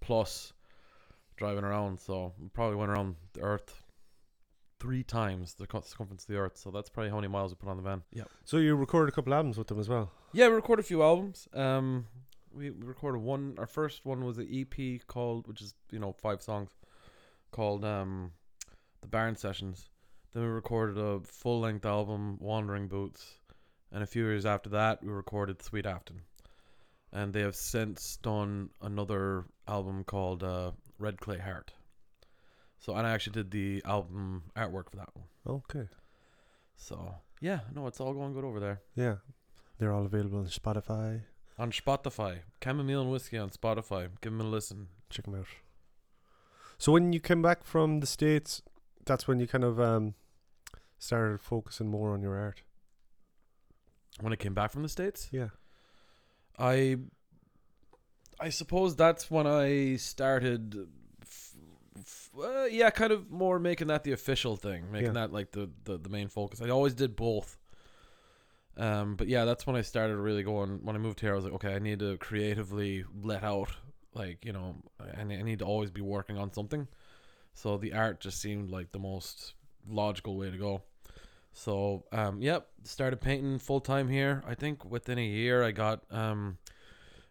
plus 0.00 0.52
driving 1.36 1.64
around. 1.64 2.00
So 2.00 2.32
we 2.40 2.48
probably 2.48 2.76
went 2.76 2.90
around 2.90 3.16
the 3.34 3.42
Earth 3.42 3.82
three 4.86 5.02
times 5.02 5.54
the 5.54 5.66
co- 5.66 5.80
circumference 5.80 6.22
of 6.22 6.28
the 6.28 6.36
Earth. 6.36 6.56
So 6.56 6.70
that's 6.70 6.88
probably 6.88 7.10
how 7.10 7.16
many 7.16 7.28
miles 7.28 7.50
we 7.50 7.56
put 7.56 7.68
on 7.68 7.76
the 7.76 7.82
van. 7.82 8.02
Yeah. 8.12 8.24
So 8.44 8.58
you 8.58 8.76
recorded 8.76 9.12
a 9.12 9.14
couple 9.14 9.34
albums 9.34 9.58
with 9.58 9.66
them 9.66 9.80
as 9.80 9.88
well. 9.88 10.12
Yeah, 10.32 10.48
we 10.48 10.54
recorded 10.54 10.84
a 10.84 10.86
few 10.86 11.02
albums. 11.02 11.48
Um, 11.52 12.06
we, 12.54 12.70
we 12.70 12.86
recorded 12.86 13.18
one. 13.18 13.56
Our 13.58 13.66
first 13.66 14.04
one 14.04 14.24
was 14.24 14.38
an 14.38 14.48
EP 14.50 15.04
called, 15.08 15.48
which 15.48 15.60
is 15.60 15.74
you 15.90 15.98
know 15.98 16.12
five 16.12 16.40
songs, 16.40 16.70
called 17.50 17.84
um, 17.84 18.30
the 19.00 19.08
Barn 19.08 19.34
Sessions. 19.34 19.90
Then 20.32 20.44
we 20.44 20.48
recorded 20.48 20.98
a 20.98 21.20
full 21.24 21.60
length 21.60 21.84
album, 21.84 22.36
Wandering 22.40 22.86
Boots, 22.86 23.38
and 23.90 24.02
a 24.02 24.06
few 24.06 24.22
years 24.22 24.46
after 24.46 24.70
that, 24.70 25.02
we 25.02 25.08
recorded 25.08 25.62
Sweet 25.62 25.86
Afton. 25.86 26.20
And 27.12 27.32
they 27.32 27.40
have 27.40 27.56
since 27.56 28.18
done 28.18 28.70
another 28.82 29.46
album 29.66 30.04
called 30.04 30.42
uh, 30.42 30.72
Red 30.98 31.18
Clay 31.18 31.38
Heart. 31.38 31.72
So, 32.86 32.94
and 32.94 33.04
I 33.04 33.10
actually 33.10 33.32
did 33.32 33.50
the 33.50 33.82
album 33.84 34.44
artwork 34.56 34.90
for 34.90 34.96
that 34.98 35.08
one. 35.12 35.24
Okay. 35.44 35.88
So, 36.76 37.16
yeah, 37.40 37.62
no, 37.74 37.88
it's 37.88 37.98
all 37.98 38.14
going 38.14 38.32
good 38.32 38.44
over 38.44 38.60
there. 38.60 38.80
Yeah. 38.94 39.16
They're 39.76 39.92
all 39.92 40.04
available 40.06 40.38
on 40.38 40.46
Spotify. 40.46 41.22
On 41.58 41.72
Spotify, 41.72 42.42
Chamomile 42.62 43.00
and 43.00 43.10
Whiskey 43.10 43.38
on 43.38 43.50
Spotify. 43.50 44.08
Give 44.20 44.30
them 44.30 44.40
a 44.40 44.44
listen. 44.44 44.86
Check 45.10 45.24
them 45.24 45.34
out. 45.34 45.46
So 46.78 46.92
when 46.92 47.12
you 47.12 47.18
came 47.18 47.42
back 47.42 47.64
from 47.64 47.98
the 47.98 48.06
States, 48.06 48.62
that's 49.04 49.26
when 49.26 49.40
you 49.40 49.48
kind 49.48 49.64
of 49.64 49.80
um, 49.80 50.14
started 50.96 51.40
focusing 51.40 51.88
more 51.88 52.12
on 52.14 52.22
your 52.22 52.36
art. 52.38 52.62
When 54.20 54.32
I 54.32 54.36
came 54.36 54.54
back 54.54 54.70
from 54.70 54.84
the 54.84 54.88
states, 54.88 55.28
Yeah. 55.32 55.48
I, 56.56 56.98
I 58.38 58.50
suppose 58.50 58.94
that's 58.94 59.28
when 59.28 59.48
I 59.48 59.96
started. 59.96 60.86
Uh, 62.38 62.64
yeah, 62.64 62.90
kind 62.90 63.12
of 63.12 63.30
more 63.30 63.58
making 63.58 63.88
that 63.88 64.04
the 64.04 64.12
official 64.12 64.56
thing, 64.56 64.90
making 64.90 65.08
Yeah. 65.08 65.12
that 65.26 65.32
like 65.32 65.52
the, 65.52 65.70
the 65.84 65.98
the 65.98 66.08
main 66.08 66.28
focus. 66.28 66.60
I 66.60 66.68
always 66.70 66.94
did 66.94 67.16
both. 67.16 67.58
Um, 68.76 69.16
but 69.16 69.26
yeah, 69.28 69.44
that's 69.46 69.66
when 69.66 69.74
I 69.76 69.80
started 69.82 70.16
really 70.18 70.42
going. 70.42 70.80
When 70.84 70.96
I 70.96 70.98
moved 70.98 71.20
here, 71.20 71.32
I 71.32 71.36
was 71.36 71.44
like, 71.44 71.54
okay, 71.54 71.74
I 71.74 71.78
need 71.78 72.00
to 72.00 72.18
creatively 72.18 73.04
let 73.22 73.42
out. 73.42 73.70
Like 74.14 74.44
you 74.44 74.52
know, 74.52 74.76
I, 75.00 75.20
I 75.20 75.24
need 75.24 75.58
to 75.60 75.64
always 75.64 75.90
be 75.90 76.00
working 76.02 76.36
on 76.38 76.52
something. 76.52 76.86
So 77.54 77.78
the 77.78 77.94
art 77.94 78.20
just 78.20 78.40
seemed 78.40 78.70
like 78.70 78.92
the 78.92 78.98
most 78.98 79.54
logical 79.88 80.36
way 80.36 80.50
to 80.50 80.58
go. 80.58 80.82
So 81.52 82.04
um, 82.12 82.42
yep, 82.42 82.68
started 82.84 83.20
painting 83.20 83.58
full 83.58 83.80
time 83.80 84.08
here. 84.08 84.42
I 84.46 84.54
think 84.54 84.84
within 84.84 85.18
a 85.18 85.24
year, 85.26 85.62
I 85.62 85.70
got 85.70 86.02
um, 86.10 86.58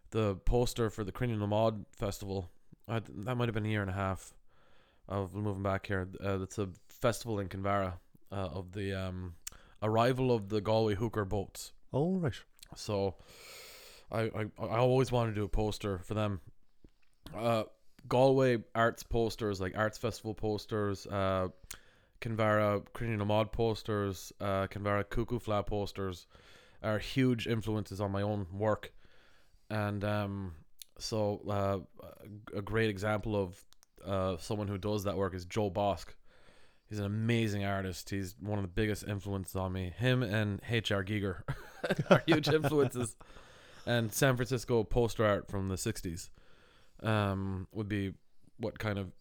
the 0.09 0.35
poster 0.45 0.89
for 0.89 1.03
the 1.03 1.11
Cruinniú 1.11 1.37
na 1.37 1.45
mBád 1.45 1.85
Festival. 1.91 2.49
I, 2.87 3.01
that 3.25 3.35
might 3.35 3.47
have 3.47 3.53
been 3.53 3.65
a 3.65 3.69
year 3.69 3.81
and 3.81 3.89
a 3.89 3.93
half 3.93 4.33
of 5.07 5.33
moving 5.33 5.63
back 5.63 5.87
here. 5.87 6.07
Uh, 6.23 6.41
it's 6.41 6.57
a 6.57 6.69
festival 6.89 7.39
in 7.39 7.47
Kinvara 7.47 7.93
uh, 8.31 8.35
of 8.35 8.71
the 8.71 8.93
um, 8.93 9.35
arrival 9.81 10.31
of 10.31 10.49
the 10.49 10.61
Galway 10.61 10.95
hooker 10.95 11.25
boats. 11.25 11.71
Oh 11.93 12.17
right. 12.17 12.33
So 12.75 13.15
I, 14.11 14.23
I 14.23 14.45
I 14.59 14.77
always 14.77 15.11
wanted 15.11 15.31
to 15.31 15.41
do 15.41 15.45
a 15.45 15.49
poster 15.49 15.99
for 15.99 16.13
them. 16.13 16.41
Uh, 17.35 17.63
Galway 18.07 18.63
arts 18.75 19.03
posters, 19.03 19.59
like 19.59 19.75
arts 19.75 19.97
festival 19.97 20.33
posters, 20.33 21.07
uh, 21.07 21.47
Cruinniú 22.21 23.17
na 23.17 23.25
mBád 23.25 23.51
posters, 23.51 24.31
uh, 24.39 24.67
Kinvara 24.67 25.03
Cuckoo 25.07 25.39
Fleadh 25.39 25.65
posters, 25.65 26.27
are 26.83 26.99
huge 26.99 27.47
influences 27.47 28.01
on 28.01 28.11
my 28.11 28.21
own 28.21 28.47
work, 28.53 28.91
and 29.69 30.03
um, 30.03 30.53
so 30.97 31.41
uh, 31.49 31.79
a 32.55 32.61
great 32.61 32.89
example 32.89 33.35
of 33.35 33.63
uh, 34.03 34.37
someone 34.37 34.67
who 34.67 34.77
does 34.77 35.03
that 35.03 35.17
work 35.17 35.33
is 35.33 35.45
Joe 35.45 35.69
Boske. 35.69 36.15
He's 36.87 36.99
an 36.99 37.05
amazing 37.05 37.65
artist. 37.65 38.09
He's 38.09 38.35
one 38.39 38.59
of 38.59 38.63
the 38.63 38.69
biggest 38.69 39.07
influences 39.07 39.55
on 39.55 39.73
me. 39.73 39.93
Him 39.97 40.21
and 40.21 40.61
H.R. 40.69 41.03
Giger 41.03 41.41
are 42.09 42.23
huge 42.25 42.47
influences. 42.47 43.15
And 43.87 44.11
San 44.11 44.35
Francisco 44.35 44.83
poster 44.83 45.23
art 45.23 45.47
from 45.47 45.69
the 45.69 45.75
60s 45.75 46.29
um, 47.03 47.67
would 47.71 47.87
be 47.87 48.13
what 48.57 48.79
kind 48.79 48.97
of 48.97 49.11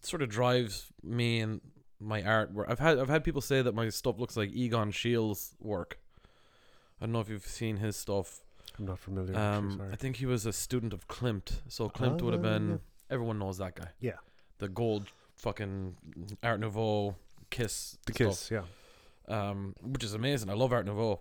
sort 0.00 0.22
of 0.22 0.30
drives 0.30 0.86
me 1.02 1.40
and 1.40 1.60
my 1.98 2.22
art. 2.22 2.52
Where 2.52 2.70
I've 2.70 2.78
had 2.78 2.98
I've 2.98 3.10
had 3.10 3.24
people 3.24 3.42
say 3.42 3.60
that 3.62 3.74
my 3.74 3.88
stuff 3.90 4.18
looks 4.18 4.36
like 4.36 4.50
Egon 4.52 4.90
Schiele's 4.90 5.54
work. 5.60 5.98
I 7.00 7.04
don't 7.04 7.12
know 7.12 7.20
if 7.20 7.28
you've 7.28 7.46
seen 7.46 7.76
his 7.76 7.96
stuff. 7.96 8.40
I'm 8.78 8.86
not 8.86 8.98
familiar. 8.98 9.36
Um, 9.36 9.76
sorry. 9.76 9.92
I 9.92 9.96
think 9.96 10.16
he 10.16 10.26
was 10.26 10.46
a 10.46 10.52
student 10.52 10.92
of 10.92 11.06
Klimt, 11.06 11.52
so 11.68 11.88
Klimt 11.88 12.22
would 12.22 12.32
have 12.32 12.42
been. 12.42 12.80
Everyone 13.10 13.38
knows 13.38 13.58
that 13.58 13.74
guy. 13.74 13.88
Yeah. 14.00 14.16
The 14.58 14.68
gold 14.68 15.08
fucking 15.36 15.96
Art 16.42 16.60
Nouveau 16.60 17.16
Kiss. 17.50 17.98
the 18.06 18.12
stuff 18.12 18.28
kiss. 18.28 18.50
Yeah. 18.50 18.62
um, 19.28 19.74
which 19.82 20.04
is 20.04 20.14
amazing. 20.14 20.50
I 20.50 20.54
love 20.54 20.72
Art 20.72 20.86
Nouveau, 20.86 21.20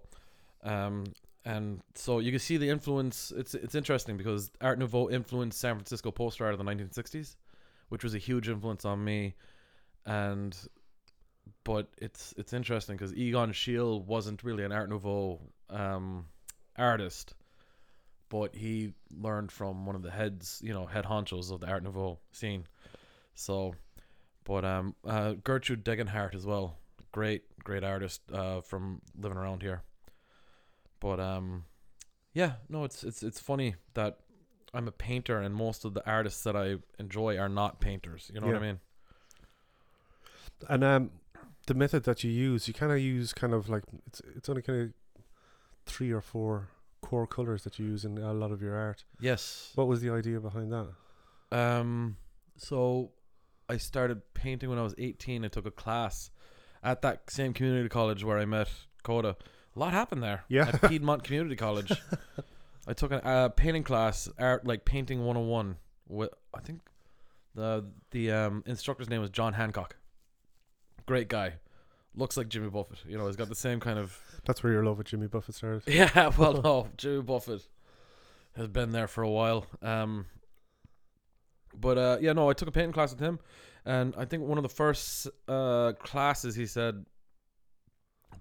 um, 0.63 1.05
and 1.45 1.81
so 1.95 2.19
you 2.19 2.31
can 2.31 2.39
see 2.39 2.57
the 2.57 2.69
influence. 2.69 3.31
It's 3.35 3.53
it's 3.55 3.75
interesting 3.75 4.17
because 4.17 4.51
Art 4.61 4.77
Nouveau 4.77 5.09
influenced 5.09 5.59
San 5.59 5.75
Francisco 5.75 6.11
poster 6.11 6.45
art 6.45 6.53
of 6.53 6.59
the 6.59 6.65
1960s, 6.65 7.35
which 7.89 8.03
was 8.03 8.13
a 8.13 8.17
huge 8.19 8.49
influence 8.49 8.85
on 8.85 9.03
me, 9.03 9.35
and 10.05 10.55
but 11.63 11.87
it's 11.97 12.33
it's 12.37 12.53
interesting 12.53 12.95
because 12.97 13.13
Egon 13.15 13.51
Schiele 13.51 14.03
wasn't 14.05 14.43
really 14.43 14.63
an 14.63 14.71
Art 14.71 14.89
Nouveau 14.89 15.39
um, 15.69 16.25
artist, 16.77 17.33
but 18.29 18.55
he 18.55 18.93
learned 19.19 19.51
from 19.51 19.85
one 19.85 19.95
of 19.95 20.03
the 20.03 20.11
heads, 20.11 20.61
you 20.63 20.73
know, 20.73 20.85
head 20.85 21.05
honchos 21.05 21.51
of 21.51 21.59
the 21.59 21.67
Art 21.67 21.83
Nouveau 21.83 22.19
scene. 22.31 22.65
So, 23.33 23.75
but 24.43 24.63
um, 24.63 24.95
uh, 25.05 25.33
Gertrude 25.43 25.83
Degenhardt 25.83 26.35
as 26.35 26.45
well, 26.45 26.77
great 27.11 27.43
great 27.63 27.83
artist 27.83 28.21
uh, 28.31 28.61
from 28.61 29.01
living 29.19 29.37
around 29.37 29.61
here. 29.61 29.81
But 30.99 31.19
um, 31.19 31.65
yeah, 32.33 32.53
no, 32.69 32.83
it's 32.83 33.03
it's 33.03 33.23
it's 33.23 33.39
funny 33.39 33.75
that 33.95 34.19
I'm 34.73 34.87
a 34.87 34.91
painter 34.91 35.39
and 35.39 35.55
most 35.55 35.83
of 35.85 35.93
the 35.93 36.07
artists 36.07 36.43
that 36.43 36.55
I 36.55 36.75
enjoy 36.99 37.37
are 37.37 37.49
not 37.49 37.79
painters. 37.79 38.29
You 38.33 38.41
know 38.41 38.47
what 38.47 38.55
I 38.57 38.59
mean? 38.59 38.79
And 40.67 40.83
um, 40.83 41.11
the 41.67 41.73
method 41.73 42.03
that 42.03 42.23
you 42.23 42.31
use, 42.31 42.67
you 42.67 42.73
kind 42.73 42.91
of 42.91 42.99
use 42.99 43.33
kind 43.33 43.53
of 43.53 43.69
like 43.69 43.83
it's 44.07 44.21
it's 44.35 44.49
only 44.49 44.61
kind 44.61 44.81
of 44.81 44.89
three 45.85 46.11
or 46.11 46.21
four 46.21 46.69
core 47.01 47.27
colors 47.27 47.63
that 47.63 47.79
you 47.79 47.85
use 47.85 48.05
in 48.05 48.17
a 48.17 48.33
lot 48.33 48.51
of 48.51 48.61
your 48.61 48.75
art. 48.75 49.03
Yes. 49.19 49.71
What 49.75 49.87
was 49.87 50.01
the 50.01 50.09
idea 50.09 50.39
behind 50.39 50.71
that? 50.71 50.87
Um, 51.51 52.17
so 52.57 53.11
I 53.67 53.77
started 53.77 54.21
painting 54.33 54.69
when 54.69 54.79
I 54.79 54.83
was 54.83 54.95
18. 54.97 55.45
I 55.45 55.47
took 55.47 55.65
a 55.65 55.71
class 55.71 56.31
at 56.83 57.01
that 57.01 57.29
same 57.29 57.53
community 57.53 57.89
college 57.89 58.23
where 58.23 58.37
I 58.37 58.45
met 58.45 58.69
Koda. 59.03 59.35
A 59.75 59.79
lot 59.79 59.93
happened 59.93 60.23
there. 60.23 60.43
Yeah. 60.47 60.67
At 60.67 60.89
Piedmont 60.89 61.23
Community 61.23 61.55
College. 61.55 61.91
I 62.87 62.93
took 62.93 63.11
a 63.11 63.25
uh, 63.25 63.49
painting 63.49 63.83
class, 63.83 64.27
art 64.39 64.65
like 64.65 64.83
painting 64.83 65.19
101 65.19 65.77
with 66.07 66.31
I 66.53 66.59
think 66.59 66.81
the 67.53 67.85
the 68.11 68.31
um 68.31 68.63
instructor's 68.65 69.09
name 69.09 69.21
was 69.21 69.29
John 69.29 69.53
Hancock. 69.53 69.95
Great 71.05 71.27
guy. 71.27 71.55
Looks 72.19 72.35
like 72.35 72.49
Jimmy 72.49 72.69
Buffett. 72.69 72.99
You 73.07 73.17
know, 73.17 73.27
he's 73.27 73.37
got 73.37 73.47
the 73.47 73.55
same 73.55 73.79
kind 73.79 73.97
of 73.97 74.21
That's 74.45 74.61
where 74.61 74.73
your 74.73 74.83
love 74.83 74.97
with 74.97 75.07
Jimmy 75.07 75.27
Buffett 75.27 75.55
started. 75.55 75.83
yeah, 75.87 76.31
well, 76.37 76.61
no, 76.63 76.87
Jimmy 76.97 77.21
Buffett 77.21 77.65
has 78.57 78.67
been 78.67 78.91
there 78.91 79.07
for 79.07 79.23
a 79.23 79.29
while. 79.29 79.65
Um, 79.81 80.25
but 81.73 81.97
uh, 81.97 82.17
yeah, 82.19 82.33
no, 82.33 82.49
I 82.49 82.53
took 82.53 82.67
a 82.67 82.73
painting 82.73 82.91
class 82.91 83.11
with 83.11 83.21
him, 83.21 83.39
and 83.85 84.13
I 84.17 84.25
think 84.25 84.43
one 84.43 84.57
of 84.57 84.63
the 84.63 84.69
first 84.69 85.29
uh 85.47 85.93
classes 85.99 86.55
he 86.55 86.65
said 86.65 87.05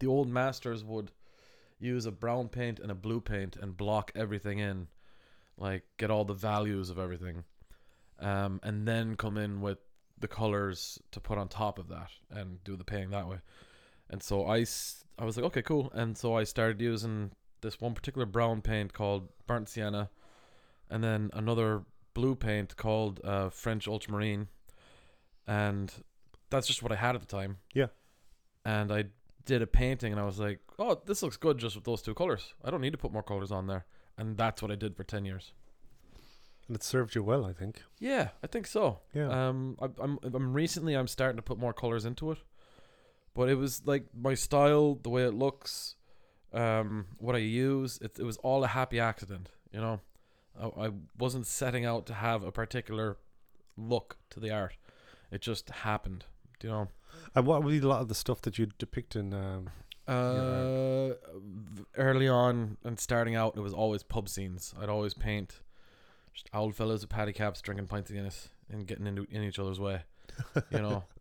the 0.01 0.09
old 0.09 0.29
masters 0.29 0.83
would 0.83 1.13
use 1.79 2.05
a 2.05 2.11
brown 2.11 2.49
paint 2.49 2.81
and 2.81 2.91
a 2.91 2.97
blue 2.97 3.21
paint 3.21 3.55
and 3.55 3.77
block 3.77 4.11
everything 4.17 4.59
in, 4.59 4.89
like 5.57 5.85
get 5.99 6.11
all 6.11 6.25
the 6.25 6.35
values 6.35 6.91
of 6.91 6.99
everything, 6.99 7.45
um, 8.19 8.59
and 8.65 8.89
then 8.89 9.15
come 9.15 9.37
in 9.37 9.61
with 9.61 9.79
the 10.19 10.27
colors 10.27 10.99
to 11.13 11.21
put 11.21 11.39
on 11.39 11.47
top 11.47 11.79
of 11.79 11.87
that 11.91 12.11
and 12.29 12.63
do 12.65 12.75
the 12.75 12.83
painting 12.83 13.11
that 13.11 13.29
way. 13.29 13.39
And 14.11 14.23
so 14.23 14.47
I, 14.47 14.65
I 15.19 15.25
was 15.25 15.37
like, 15.37 15.47
okay, 15.47 15.63
cool. 15.63 15.91
And 15.95 16.17
so 16.17 16.35
I 16.35 16.45
started 16.45 16.81
using 16.81 17.33
this 17.61 17.81
one 17.81 17.95
particular 17.95 18.27
brown 18.27 18.63
paint 18.63 18.93
called 18.93 19.29
burnt 19.47 19.69
sienna, 19.69 20.11
and 20.91 21.03
then 21.03 21.31
another 21.33 21.83
blue 22.15 22.35
paint 22.35 22.77
called 22.77 23.21
uh, 23.25 23.49
French 23.51 23.87
ultramarine, 23.87 24.49
and 25.47 25.93
that's 26.51 26.67
just 26.67 26.83
what 26.83 26.93
I 26.93 26.97
had 26.97 27.15
at 27.15 27.21
the 27.21 27.27
time. 27.27 27.59
Yeah. 27.75 27.89
And 28.65 28.93
I 28.93 29.05
did 29.45 29.63
a 29.63 29.67
painting, 29.67 30.13
and 30.13 30.21
I 30.21 30.25
was 30.25 30.39
like, 30.39 30.61
oh, 30.79 31.01
this 31.07 31.23
looks 31.23 31.37
good 31.37 31.59
just 31.59 31.75
with 31.75 31.85
those 31.85 32.03
two 32.03 32.15
colors. 32.15 32.55
I 32.65 32.71
don't 32.71 32.81
need 32.81 32.93
to 32.93 32.99
put 32.99 33.13
more 33.13 33.23
colors 33.23 33.51
on 33.51 33.67
there. 33.67 33.87
And 34.17 34.37
that's 34.37 34.63
what 34.63 34.71
I 34.71 34.75
did 34.75 34.97
for 34.97 35.05
ten 35.05 35.25
years. 35.25 35.53
And 36.67 36.77
it 36.77 36.83
served 36.83 37.15
you 37.15 37.23
well, 37.23 37.47
I 37.47 37.53
think. 37.53 37.83
Yeah, 37.99 38.29
I 38.43 38.47
think 38.47 38.67
so. 38.67 38.99
Yeah. 39.15 39.29
Um, 39.31 39.77
I, 39.81 39.89
I'm 40.03 40.19
I'm 40.23 40.53
recently 40.53 40.95
I'm 40.95 41.07
starting 41.07 41.37
to 41.37 41.43
put 41.43 41.59
more 41.59 41.73
colors 41.73 42.05
into 42.05 42.31
it, 42.33 42.39
but 43.39 43.49
it 43.49 43.55
was 43.55 43.83
like 43.87 44.05
my 44.21 44.35
style, 44.35 44.97
the 44.97 45.09
way 45.09 45.23
it 45.23 45.33
looks, 45.33 45.95
um, 46.53 47.07
what 47.19 47.37
I 47.37 47.39
use. 47.39 48.01
It 48.03 48.19
it 48.19 48.25
was 48.25 48.37
all 48.39 48.65
a 48.65 48.67
happy 48.67 48.99
accident, 48.99 49.49
you 49.73 49.81
know. 49.81 50.01
I, 50.61 50.87
I 50.87 50.91
wasn't 51.17 51.47
setting 51.47 51.85
out 51.85 52.05
to 52.07 52.15
have 52.15 52.43
a 52.43 52.51
particular 52.51 53.17
look 53.77 54.17
to 54.31 54.41
the 54.41 54.51
art. 54.51 54.75
It 55.31 55.41
just 55.41 55.71
happened. 55.71 56.25
Do 56.59 56.67
you 56.67 56.73
know? 56.73 56.89
And 57.37 57.47
what 57.47 57.63
would 57.63 57.71
be 57.71 57.79
a 57.79 57.89
lot 57.89 58.03
of 58.03 58.09
the 58.09 58.15
stuff 58.17 58.43
that 58.43 58.59
you 58.59 58.67
depict 58.77 59.15
in? 59.15 59.33
Um, 59.33 59.71
Uh, 60.09 61.15
early 61.97 62.29
on 62.29 62.77
and 62.83 62.99
starting 62.99 63.37
out, 63.37 63.57
it 63.57 63.61
was 63.61 63.75
always 63.75 64.03
pub 64.03 64.29
scenes. 64.29 64.75
I'd 64.81 64.89
always 64.89 65.15
paint 65.15 65.61
just 66.35 66.49
old 66.53 66.75
fellows 66.75 67.03
with 67.03 67.11
paddy 67.11 67.33
caps, 67.33 67.61
drinking 67.61 67.87
pints 67.87 68.11
of 68.11 68.17
Guinness, 68.17 68.49
and 68.71 68.87
getting 68.87 69.07
into 69.07 69.27
in 69.31 69.43
each 69.43 69.59
other's 69.59 69.79
way. 69.79 70.03
You 70.71 70.79
know, 70.79 71.05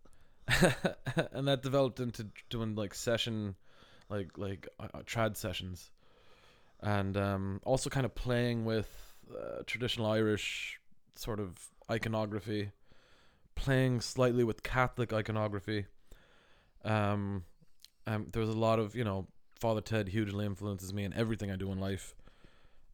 and 1.32 1.48
that 1.48 1.62
developed 1.62 2.00
into 2.00 2.28
doing 2.50 2.76
like 2.76 2.94
session, 2.94 3.56
like 4.10 4.38
like 4.38 4.68
uh, 4.80 4.88
uh, 4.94 5.00
trad 5.00 5.36
sessions, 5.36 5.92
and 6.82 7.18
um, 7.18 7.62
also 7.66 7.90
kind 7.90 8.06
of 8.06 8.16
playing 8.16 8.66
with 8.66 8.90
uh, 9.32 9.64
traditional 9.66 10.08
Irish 10.08 10.80
sort 11.16 11.40
of 11.40 11.58
iconography, 11.92 12.72
playing 13.56 14.00
slightly 14.02 14.44
with 14.44 14.64
Catholic 14.64 15.12
iconography. 15.12 15.86
Um, 16.86 17.44
um, 18.06 18.28
there's 18.32 18.50
a 18.50 18.54
lot 18.54 18.80
of 18.80 18.96
you 18.96 19.04
know 19.04 19.28
Father 19.60 19.82
Ted 19.82 20.08
hugely 20.08 20.46
influences 20.46 20.94
me 20.94 21.04
in 21.04 21.14
everything 21.14 21.52
I 21.52 21.58
do 21.58 21.72
in 21.72 21.80
life. 21.80 22.16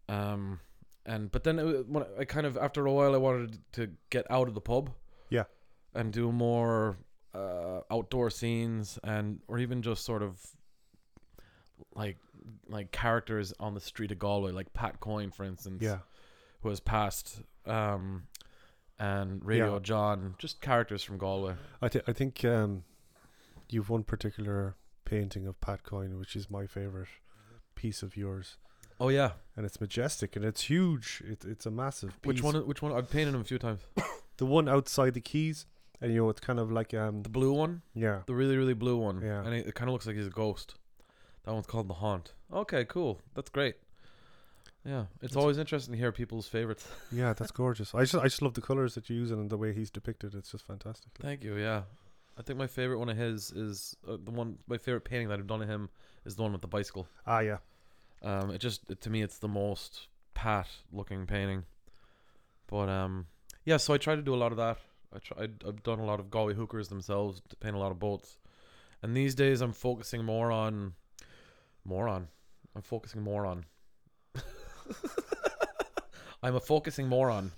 Um, 0.09 0.59
and 1.05 1.31
but 1.31 1.43
then 1.43 1.59
it, 1.59 1.87
when 1.87 2.05
I 2.19 2.25
kind 2.25 2.47
of 2.47 2.57
after 2.57 2.85
a 2.85 2.91
while 2.91 3.13
I 3.13 3.17
wanted 3.17 3.59
to 3.73 3.91
get 4.09 4.29
out 4.31 4.47
of 4.47 4.55
the 4.55 4.61
pub. 4.61 4.91
Yeah. 5.29 5.43
And 5.95 6.11
do 6.11 6.31
more 6.31 6.97
uh, 7.33 7.81
outdoor 7.91 8.29
scenes 8.29 8.99
and 9.03 9.39
or 9.47 9.57
even 9.59 9.81
just 9.81 10.03
sort 10.05 10.21
of 10.21 10.39
like 11.95 12.17
like 12.67 12.91
characters 12.91 13.53
on 13.59 13.73
the 13.73 13.79
street 13.79 14.11
of 14.11 14.19
Galway, 14.19 14.51
like 14.51 14.73
Pat 14.73 14.99
Coyne, 14.99 15.31
for 15.31 15.43
instance 15.43 15.81
yeah, 15.81 15.99
who 16.61 16.69
has 16.69 16.79
passed, 16.79 17.41
um, 17.65 18.23
and 18.99 19.43
Radio 19.45 19.73
Yeah. 19.73 19.79
John, 19.79 20.35
just 20.37 20.61
characters 20.61 21.03
from 21.03 21.17
Galway. 21.17 21.55
I 21.81 21.89
think 21.89 22.03
I 22.07 22.13
think 22.13 22.45
um, 22.45 22.83
you've 23.69 23.89
one 23.89 24.03
particular 24.03 24.75
painting 25.05 25.47
of 25.47 25.59
Pat 25.61 25.83
Coyne, 25.83 26.19
which 26.19 26.35
is 26.35 26.49
my 26.49 26.65
favorite 26.67 27.09
piece 27.75 28.03
of 28.03 28.15
yours, 28.15 28.57
Oh 28.99 29.09
yeah, 29.09 29.31
and 29.57 29.65
it's 29.65 29.81
majestic 29.81 30.35
and 30.35 30.45
it's 30.45 30.61
huge. 30.63 31.23
It, 31.27 31.43
it's 31.45 31.65
a 31.65 31.71
massive. 31.71 32.21
Piece. 32.21 32.27
which 32.27 32.43
one? 32.43 32.55
Which 32.67 32.81
one? 32.81 32.91
I've 32.93 33.09
painted 33.09 33.33
him 33.33 33.41
a 33.41 33.45
few 33.45 33.57
times. 33.59 33.81
The 34.37 34.47
one 34.47 34.67
outside 34.67 35.13
the 35.13 35.21
Quays, 35.21 35.67
and 36.01 36.11
you 36.13 36.17
know 36.21 36.29
it's 36.29 36.39
kind 36.41 36.59
of 36.59 36.71
like 36.71 36.93
um, 36.93 37.23
The 37.23 37.29
blue 37.29 37.53
one, 37.53 37.81
yeah, 37.93 38.21
the 38.25 38.33
really 38.35 38.57
really 38.57 38.73
blue 38.73 38.97
one. 38.97 39.21
Yeah. 39.21 39.43
and 39.45 39.53
it, 39.53 39.67
it 39.67 39.75
kind 39.75 39.89
of 39.89 39.93
looks 39.93 40.05
like 40.07 40.15
he's 40.15 40.27
a 40.27 40.31
ghost. 40.31 40.75
That 41.45 41.53
one's 41.53 41.65
called 41.67 41.87
the 41.89 41.95
Haunt. 41.95 42.33
Okay, 42.53 42.85
cool. 42.85 43.19
That's 43.35 43.49
great. 43.49 43.75
Yeah, 44.85 45.05
it's 45.21 45.31
It's- 45.31 45.35
always 45.35 45.57
interesting 45.57 45.93
to 45.93 45.97
hear 45.97 46.11
people's 46.11 46.47
favorites. 46.47 46.87
yeah, 47.11 47.33
that's 47.33 47.51
gorgeous. 47.51 47.93
I 47.95 48.01
just 48.01 48.15
I 48.15 48.23
just 48.23 48.41
love 48.41 48.53
the 48.53 48.61
colors 48.61 48.95
that 48.95 49.09
you 49.09 49.15
use 49.17 49.31
and 49.31 49.49
the 49.49 49.57
way 49.57 49.73
he's 49.73 49.89
depicted. 49.89 50.33
It's 50.35 50.51
just 50.51 50.65
fantastic. 50.65 51.11
Thank 51.21 51.43
you. 51.43 51.55
Yeah, 51.57 51.83
I 52.37 52.41
think 52.41 52.59
my 52.59 52.67
favorite 52.67 52.99
one 52.99 53.09
of 53.09 53.15
his 53.17 53.51
is 53.51 53.95
uh, 54.07 54.17
the 54.23 54.31
one. 54.31 54.57
My 54.67 54.77
favorite 54.77 55.05
painting 55.05 55.29
that 55.29 55.39
I've 55.39 55.47
done 55.47 55.61
of 55.61 55.69
him 55.69 55.89
is 56.25 56.35
the 56.35 56.43
one 56.43 56.51
with 56.51 56.61
the 56.61 56.67
bicycle. 56.67 57.07
Ah, 57.27 57.39
yeah, 57.39 57.57
Um, 58.21 58.51
it 58.51 58.59
just 58.59 58.89
it, 58.89 58.99
to 59.01 59.09
me 59.09 59.21
it's 59.21 59.37
the 59.39 59.47
most 59.47 60.07
pat 60.33 60.67
looking 60.91 61.25
painting. 61.27 61.63
But 62.67 62.89
um, 62.89 63.27
yeah. 63.65 63.77
So 63.77 63.93
I 63.93 63.97
try 63.97 64.15
to 64.15 64.21
do 64.21 64.33
a 64.33 64.41
lot 64.43 64.51
of 64.51 64.57
that. 64.57 64.77
I 65.13 65.19
try. 65.19 65.43
I've 65.43 65.83
done 65.83 65.99
a 65.99 66.05
lot 66.05 66.19
of 66.19 66.29
Galway 66.29 66.53
hookers 66.53 66.87
themselves 66.89 67.41
to 67.49 67.55
paint 67.55 67.75
a 67.75 67.79
lot 67.79 67.91
of 67.91 67.99
boats, 67.99 68.37
and 69.01 69.15
these 69.15 69.35
days 69.35 69.61
I'm 69.61 69.73
focusing 69.73 70.23
more 70.23 70.51
on, 70.51 70.93
more 71.85 72.07
on. 72.07 72.27
I'm 72.75 72.81
focusing 72.81 73.21
more 73.21 73.45
on. 73.45 73.65
I'm 76.43 76.55
a 76.55 76.59
focusing 76.59 77.07
more 77.07 77.29
on. 77.29 77.51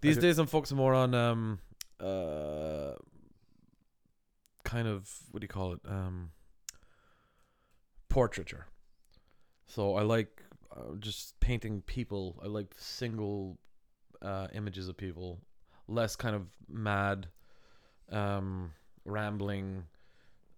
These 0.00 0.18
days 0.18 0.38
I'm 0.38 0.46
focusing 0.46 0.76
more 0.76 0.94
on 0.94 1.14
um 1.14 1.58
uh 1.98 2.92
kind 4.64 4.86
of 4.86 5.10
what 5.30 5.40
do 5.40 5.44
you 5.44 5.48
call 5.48 5.72
it 5.72 5.80
um 5.88 6.30
portraiture. 8.08 8.66
So 9.66 9.96
I 9.96 10.02
like 10.02 10.42
uh, 10.74 10.94
just 10.98 11.38
painting 11.40 11.82
people. 11.82 12.40
I 12.42 12.46
like 12.46 12.74
single 12.76 13.58
uh, 14.22 14.48
images 14.54 14.88
of 14.88 14.96
people, 14.96 15.40
less 15.88 16.16
kind 16.16 16.34
of 16.36 16.48
mad, 16.68 17.28
um, 18.10 18.72
rambling, 19.04 19.84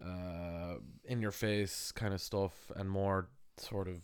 uh, 0.05 0.75
in 1.05 1.21
your 1.21 1.31
face 1.33 1.93
kind 1.93 2.15
of 2.15 2.21
stuff, 2.21 2.71
and 2.77 2.89
more 2.91 3.29
sort 3.57 3.89
of 3.89 3.99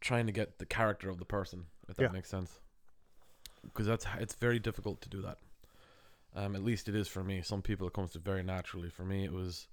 trying 0.00 0.26
to 0.26 0.32
get 0.32 0.58
the 0.58 0.66
character 0.66 1.08
of 1.08 1.18
the 1.18 1.24
person. 1.24 1.66
If 1.88 1.96
that 1.96 2.02
Yeah. 2.04 2.08
makes 2.08 2.28
sense. 2.28 2.60
Because 3.62 3.86
that's 3.86 4.06
it's 4.18 4.34
very 4.34 4.58
difficult 4.58 5.00
to 5.02 5.08
do 5.08 5.22
that. 5.22 5.38
Um, 6.34 6.54
at 6.56 6.62
least 6.62 6.88
it 6.88 6.94
is 6.94 7.08
for 7.08 7.22
me. 7.24 7.40
Some 7.42 7.62
people 7.62 7.86
it 7.86 7.92
comes 7.94 8.12
to 8.12 8.18
very 8.18 8.42
naturally. 8.42 8.90
For 8.90 9.04
me, 9.04 9.24
it 9.24 9.32
was 9.32 9.68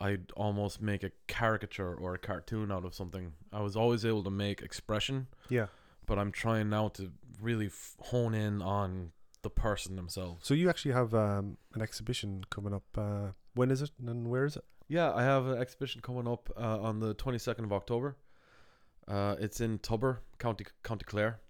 I'd 0.00 0.30
almost 0.32 0.80
make 0.80 1.02
a 1.02 1.10
caricature 1.26 1.92
or 1.94 2.14
a 2.14 2.18
cartoon 2.18 2.70
out 2.70 2.84
of 2.84 2.94
something. 2.94 3.34
I 3.52 3.60
was 3.60 3.76
always 3.76 4.04
able 4.04 4.22
to 4.24 4.30
make 4.30 4.62
expression, 4.62 5.26
yeah. 5.48 5.66
but 6.06 6.18
I'm 6.20 6.30
trying 6.30 6.70
now 6.70 6.88
to 6.90 7.12
really 7.40 7.66
f- 7.66 7.96
hone 8.00 8.32
in 8.32 8.62
on 8.62 9.10
the 9.48 9.60
person 9.60 9.96
themselves. 9.96 10.46
So 10.46 10.54
you 10.54 10.68
actually 10.68 10.92
have 10.92 11.14
um, 11.14 11.56
an 11.74 11.82
exhibition 11.82 12.44
coming 12.50 12.74
up. 12.74 12.84
Uh, 12.96 13.28
when 13.54 13.70
is 13.70 13.82
it 13.82 13.90
and 14.06 14.28
where 14.28 14.44
is 14.44 14.56
it? 14.56 14.64
Yeah, 14.88 15.12
I 15.12 15.22
have 15.22 15.46
an 15.46 15.58
exhibition 15.58 16.00
coming 16.00 16.28
up 16.28 16.50
uh, 16.56 16.80
on 16.80 17.00
the 17.00 17.14
22nd 17.14 17.64
of 17.64 17.72
October. 17.72 18.16
Uh, 19.06 19.36
it's 19.40 19.60
in 19.60 19.78
Tubber, 19.78 20.20
County 20.38 20.66
County 20.82 21.04
Clare, 21.04 21.40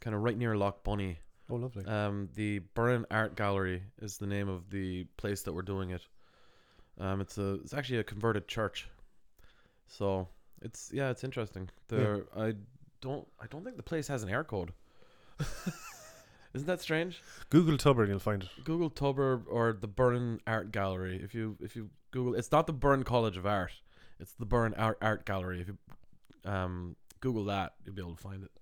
kind 0.00 0.14
of 0.14 0.22
right 0.22 0.36
near 0.36 0.56
Lough 0.56 0.76
Bunny. 0.84 1.18
Oh, 1.50 1.56
lovely. 1.56 1.84
Um, 1.84 2.28
the 2.34 2.60
Burren 2.74 3.04
Art 3.10 3.36
Gallery 3.36 3.82
is 4.00 4.16
the 4.16 4.26
name 4.26 4.48
of 4.48 4.70
the 4.70 5.04
place 5.16 5.42
that 5.42 5.52
we're 5.52 5.62
doing 5.62 5.90
it. 5.90 6.02
Um, 6.98 7.20
it's 7.20 7.36
a 7.38 7.54
it's 7.54 7.74
actually 7.74 7.98
a 7.98 8.04
converted 8.04 8.46
church, 8.46 8.88
so 9.88 10.28
it's 10.62 10.90
yeah, 10.92 11.10
it's 11.10 11.24
interesting. 11.24 11.68
There, 11.88 12.26
I 12.36 12.54
don't 13.00 13.26
I 13.40 13.46
don't 13.50 13.64
think 13.64 13.76
the 13.76 13.82
place 13.82 14.06
has 14.06 14.22
an 14.22 14.28
Eircode. 14.28 14.70
Isn't 16.54 16.68
that 16.68 16.80
strange? 16.80 17.20
Google 17.50 17.76
Tubber 17.76 18.02
and 18.02 18.10
you'll 18.10 18.20
find 18.20 18.44
it. 18.44 18.48
Google 18.64 18.88
Tubber 18.88 19.42
or 19.48 19.72
the 19.72 19.88
Burren 19.88 20.40
Art 20.46 20.70
Gallery. 20.70 21.20
If 21.22 21.34
you 21.34 21.56
if 21.60 21.74
you 21.74 21.90
Google, 22.12 22.34
it's 22.34 22.52
not 22.52 22.66
the 22.68 22.72
Burren 22.72 23.02
College 23.02 23.36
of 23.36 23.44
Art. 23.44 23.72
It's 24.20 24.32
the 24.32 24.46
Burren 24.46 24.72
Art 24.74 24.98
Art 25.02 25.26
Gallery. 25.26 25.60
If 25.60 25.68
you 25.68 25.78
um, 26.44 26.94
Google 27.20 27.44
that, 27.46 27.72
you'll 27.84 27.94
be 27.94 28.02
able 28.02 28.14
to 28.14 28.22
find 28.22 28.44
it. 28.44 28.52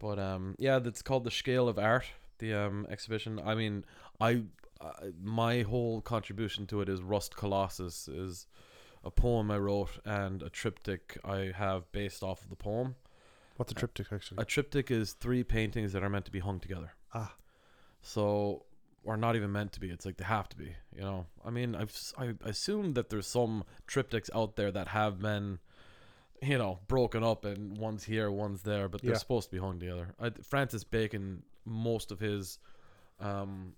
But 0.00 0.18
um, 0.18 0.56
yeah, 0.58 0.80
that's 0.80 1.00
called 1.00 1.24
the 1.24 1.30
Scale 1.30 1.68
of 1.68 1.78
Art. 1.78 2.06
The 2.38 2.54
um 2.54 2.86
exhibition. 2.90 3.40
I 3.44 3.54
mean, 3.54 3.84
I 4.20 4.42
uh, 4.80 4.90
my 5.22 5.62
whole 5.62 6.00
contribution 6.00 6.66
to 6.66 6.80
it 6.80 6.88
is 6.88 7.02
Rust 7.02 7.36
Colossus 7.36 8.08
is 8.08 8.46
a 9.04 9.10
poem 9.10 9.50
I 9.50 9.58
wrote 9.58 10.00
and 10.04 10.42
a 10.42 10.50
triptych 10.50 11.16
I 11.24 11.52
have 11.54 11.90
based 11.92 12.24
off 12.24 12.42
of 12.42 12.50
the 12.50 12.56
poem. 12.56 12.96
What's 13.56 13.72
a 13.72 13.74
triptych 13.74 14.08
actually? 14.12 14.42
A 14.42 14.44
triptych 14.44 14.90
is 14.90 15.12
three 15.12 15.42
paintings 15.44 15.92
that 15.92 16.02
are 16.02 16.10
meant 16.10 16.24
to 16.26 16.30
be 16.30 16.40
hung 16.40 16.60
together. 16.60 16.92
Ah. 17.14 17.34
So, 18.02 18.64
or 19.02 19.16
not 19.16 19.36
even 19.36 19.50
meant 19.52 19.72
to 19.72 19.80
be. 19.80 19.90
It's 19.90 20.04
like 20.04 20.16
they 20.16 20.24
have 20.24 20.48
to 20.50 20.56
be. 20.56 20.74
You 20.94 21.02
know. 21.02 21.26
I 21.44 21.50
mean, 21.50 21.74
I've 21.74 21.96
I 22.18 22.34
assume 22.44 22.94
that 22.94 23.08
there's 23.08 23.26
some 23.26 23.64
triptychs 23.88 24.30
out 24.34 24.56
there 24.56 24.70
that 24.72 24.88
have 24.88 25.20
been, 25.20 25.58
you 26.42 26.58
know, 26.58 26.80
broken 26.86 27.24
up 27.24 27.44
and 27.44 27.78
one's 27.78 28.04
here, 28.04 28.30
one's 28.30 28.62
there, 28.62 28.88
but 28.88 29.02
they're 29.02 29.12
Yeah. 29.12 29.18
supposed 29.18 29.48
to 29.48 29.56
be 29.56 29.60
hung 29.60 29.78
together. 29.80 30.14
I, 30.20 30.30
Francis 30.30 30.84
Bacon, 30.84 31.42
most 31.64 32.12
of 32.12 32.20
his, 32.20 32.58
um, 33.20 33.74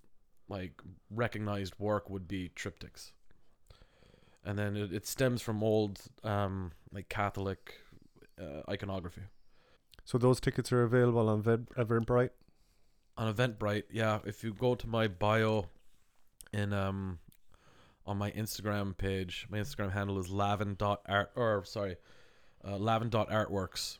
like 0.49 0.81
recognized 1.11 1.79
work 1.79 2.11
would 2.11 2.27
be 2.27 2.51
triptychs. 2.51 3.12
And 4.45 4.59
then 4.59 4.77
it, 4.77 4.93
it 4.93 5.07
stems 5.07 5.43
from 5.43 5.62
old, 5.62 6.01
um, 6.25 6.73
like 6.91 7.09
Catholic 7.09 7.75
uh, 8.41 8.62
iconography. 8.71 9.23
So 10.09 10.16
those 10.16 10.40
tickets 10.40 10.73
are 10.73 10.85
available 10.85 11.29
on 11.29 11.42
Vid- 11.42 11.68
Eventbrite. 11.77 12.31
on 13.18 13.35
Eventbrite, 13.35 13.83
yeah. 13.90 14.21
If 14.25 14.42
you 14.42 14.55
go 14.55 14.75
to 14.75 14.87
my 14.87 15.07
bio 15.07 15.66
in 16.51 16.73
um 16.73 17.18
on 18.07 18.16
my 18.16 18.31
Instagram 18.31 18.97
page, 18.97 19.47
my 19.51 19.59
Instagram 19.59 19.92
handle 19.92 20.18
is 20.18 20.31
lavin.art 20.31 21.31
or 21.37 21.62
sorry, 21.66 21.97
uh, 22.66 22.79
lavin.artworks 22.79 23.99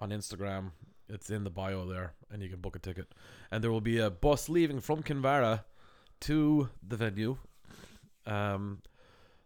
on 0.00 0.10
Instagram. 0.10 0.72
It's 1.08 1.30
in 1.30 1.44
the 1.44 1.50
bio 1.50 1.86
there, 1.86 2.14
and 2.28 2.42
you 2.42 2.48
can 2.48 2.60
book 2.60 2.74
a 2.74 2.80
ticket. 2.80 3.14
And 3.52 3.62
there 3.62 3.70
will 3.70 3.80
be 3.80 4.00
a 4.00 4.10
bus 4.10 4.48
leaving 4.48 4.80
from 4.80 5.04
Kinvara 5.04 5.62
to 6.22 6.70
the 6.82 6.96
venue. 6.96 7.36
Um, 8.26 8.82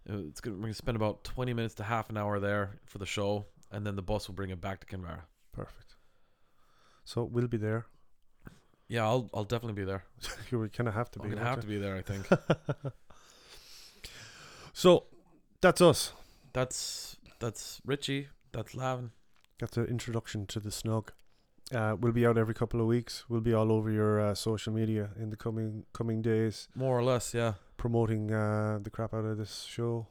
it's 0.07 0.41
gonna, 0.41 0.57
we're 0.57 0.63
gonna 0.63 0.73
spend 0.73 0.97
about 0.97 1.25
twenty 1.25 1.53
minutes 1.53 1.75
to 1.75 1.83
half 1.83 2.09
an 2.09 2.17
hour 2.17 2.41
there 2.41 2.79
for 2.87 2.97
the 2.97 3.05
show, 3.05 3.45
and 3.71 3.87
then 3.87 3.97
the 3.97 4.03
bus 4.03 4.29
will 4.29 4.35
bring 4.35 4.49
it 4.49 4.63
back 4.63 4.81
to 4.81 4.87
Kinvara. 4.87 5.25
Perfect. 5.53 5.90
So 7.05 7.25
we'll 7.25 7.49
be 7.49 7.57
there. 7.59 7.87
Yeah, 8.89 9.05
I'll 9.05 9.29
I'll 9.33 9.45
definitely 9.45 9.81
be 9.83 9.85
there. 9.85 10.05
you 10.51 10.69
kind 10.77 10.89
of 10.89 10.95
have 10.95 11.11
to 11.13 11.21
I'm 11.23 11.29
be. 11.31 11.35
gonna 11.37 11.49
have 11.49 11.61
to 11.61 11.67
be 11.67 11.79
there. 11.79 11.97
I 11.97 12.03
think. 12.03 12.29
So 14.73 15.05
that's 15.61 15.81
us. 15.81 16.13
That's 16.53 17.17
that's 17.39 17.81
Richie. 17.85 18.29
That's 18.53 18.75
Lavin. 18.75 19.11
That's 19.59 19.77
an 19.77 19.87
introduction 19.87 20.47
to 20.47 20.61
the 20.61 20.71
snug. 20.71 21.13
Uh, 21.75 21.97
we'll 22.01 22.13
be 22.13 22.27
out 22.27 22.39
every 22.39 22.55
couple 22.55 22.81
of 22.81 22.87
weeks. 22.87 23.25
We'll 23.29 23.41
be 23.43 23.53
all 23.55 23.71
over 23.71 23.91
your 23.91 24.21
uh, 24.21 24.35
social 24.35 24.73
media 24.73 25.11
in 25.21 25.31
the 25.31 25.37
coming 25.37 25.85
coming 25.93 26.23
days, 26.23 26.69
More 26.75 26.99
or 26.99 27.03
less, 27.05 27.35
yeah. 27.35 27.55
promoting 27.77 28.33
uh, 28.33 28.79
the 28.83 28.91
crap 28.91 29.13
out 29.15 29.25
of 29.25 29.39
this 29.39 29.65
show. 29.69 30.09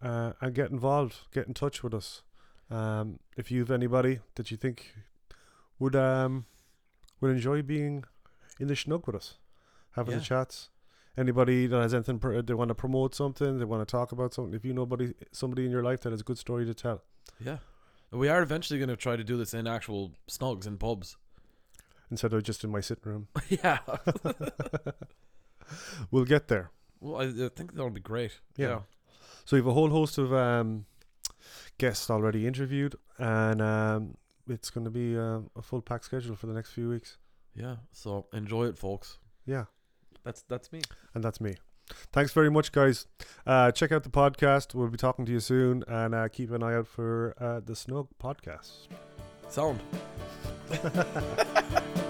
Uh, 0.00 0.32
and 0.40 0.52
get 0.54 0.70
involved. 0.70 1.28
Get 1.32 1.46
in 1.46 1.54
touch 1.54 1.82
with 1.84 1.94
us. 1.94 2.22
Um, 2.70 3.20
if 3.36 3.50
you've 3.52 3.70
anybody 3.70 4.18
that 4.34 4.50
you 4.50 4.56
think 4.56 4.94
would 5.78 5.96
um 5.96 6.46
would 7.20 7.30
enjoy 7.30 7.62
being 7.62 8.04
in 8.60 8.66
the 8.68 8.74
Shnug 8.74 9.06
with 9.06 9.16
us, 9.16 9.38
having 9.92 10.12
Yeah. 10.12 10.18
the 10.18 10.24
chats. 10.24 10.68
Anybody 11.16 11.66
that 11.66 11.80
has 11.82 11.92
anything 11.92 12.18
pr- 12.18 12.40
they 12.40 12.54
want 12.54 12.68
to 12.68 12.74
promote 12.74 13.14
something, 13.14 13.58
they 13.58 13.66
want 13.66 13.86
to 13.86 13.90
talk 13.90 14.12
about 14.12 14.32
something. 14.32 14.54
If 14.54 14.64
you 14.64 14.72
know 14.72 14.82
somebody 14.82 15.14
somebody 15.30 15.64
in 15.66 15.70
your 15.70 15.82
life 15.82 16.00
that 16.02 16.10
has 16.12 16.20
a 16.22 16.24
good 16.24 16.38
story 16.38 16.64
to 16.66 16.74
tell, 16.74 17.02
Yeah. 17.38 17.58
We 18.10 18.28
are 18.28 18.42
eventually 18.42 18.78
going 18.78 18.90
to 18.90 18.96
try 18.96 19.16
to 19.16 19.24
do 19.24 19.36
this 19.38 19.54
in 19.54 19.66
actual 19.66 20.12
snugs 20.28 20.66
and 20.66 20.78
pubs. 20.78 21.16
instead 22.10 22.32
of 22.34 22.42
just 22.42 22.62
in 22.64 22.70
my 22.70 22.80
sitting 22.80 23.10
room, 23.10 23.28
yeah. 23.48 23.78
we'll 26.10 26.24
get 26.24 26.48
there. 26.48 26.70
Well, 27.00 27.20
I, 27.20 27.24
I 27.46 27.48
think 27.48 27.72
that'll 27.74 27.90
be 27.90 28.00
great. 28.00 28.38
Yeah. 28.56 28.80
So 29.44 29.56
we 29.56 29.58
have 29.60 29.66
a 29.66 29.72
whole 29.72 29.90
host 29.90 30.18
of 30.18 30.32
um, 30.32 30.86
guests 31.78 32.10
already 32.10 32.46
interviewed, 32.46 32.96
and 33.18 33.60
um, 33.60 34.14
it's 34.48 34.70
going 34.70 34.84
to 34.84 34.90
be 34.90 35.16
uh, 35.18 35.40
a 35.56 35.62
full 35.62 35.80
pack 35.82 36.04
schedule 36.04 36.34
for 36.36 36.46
the 36.46 36.52
next 36.54 36.70
few 36.70 36.88
weeks. 36.88 37.18
Yeah. 37.54 37.76
So 37.92 38.26
enjoy 38.32 38.66
it, 38.66 38.78
folks. 38.78 39.18
Yeah, 39.46 39.64
That's 40.24 40.42
that's 40.42 40.72
me. 40.72 40.82
and 41.14 41.22
that's 41.24 41.40
me. 41.40 41.56
Thanks 42.12 42.32
very 42.32 42.50
much, 42.50 42.72
guys. 42.72 43.06
Uh, 43.46 43.70
check 43.72 43.92
out 43.92 44.04
the 44.04 44.08
podcast. 44.10 44.74
We'll 44.74 44.88
be 44.88 44.96
talking 44.96 45.26
to 45.26 45.32
you 45.32 45.40
soon, 45.40 45.84
and 45.88 46.14
uh, 46.14 46.28
keep 46.28 46.50
an 46.52 46.62
eye 46.62 46.74
out 46.76 46.86
for 46.86 47.34
uh, 47.40 47.60
the 47.60 47.72
Shnug 47.74 48.08
podcast. 48.22 48.88
Sound. 49.48 49.80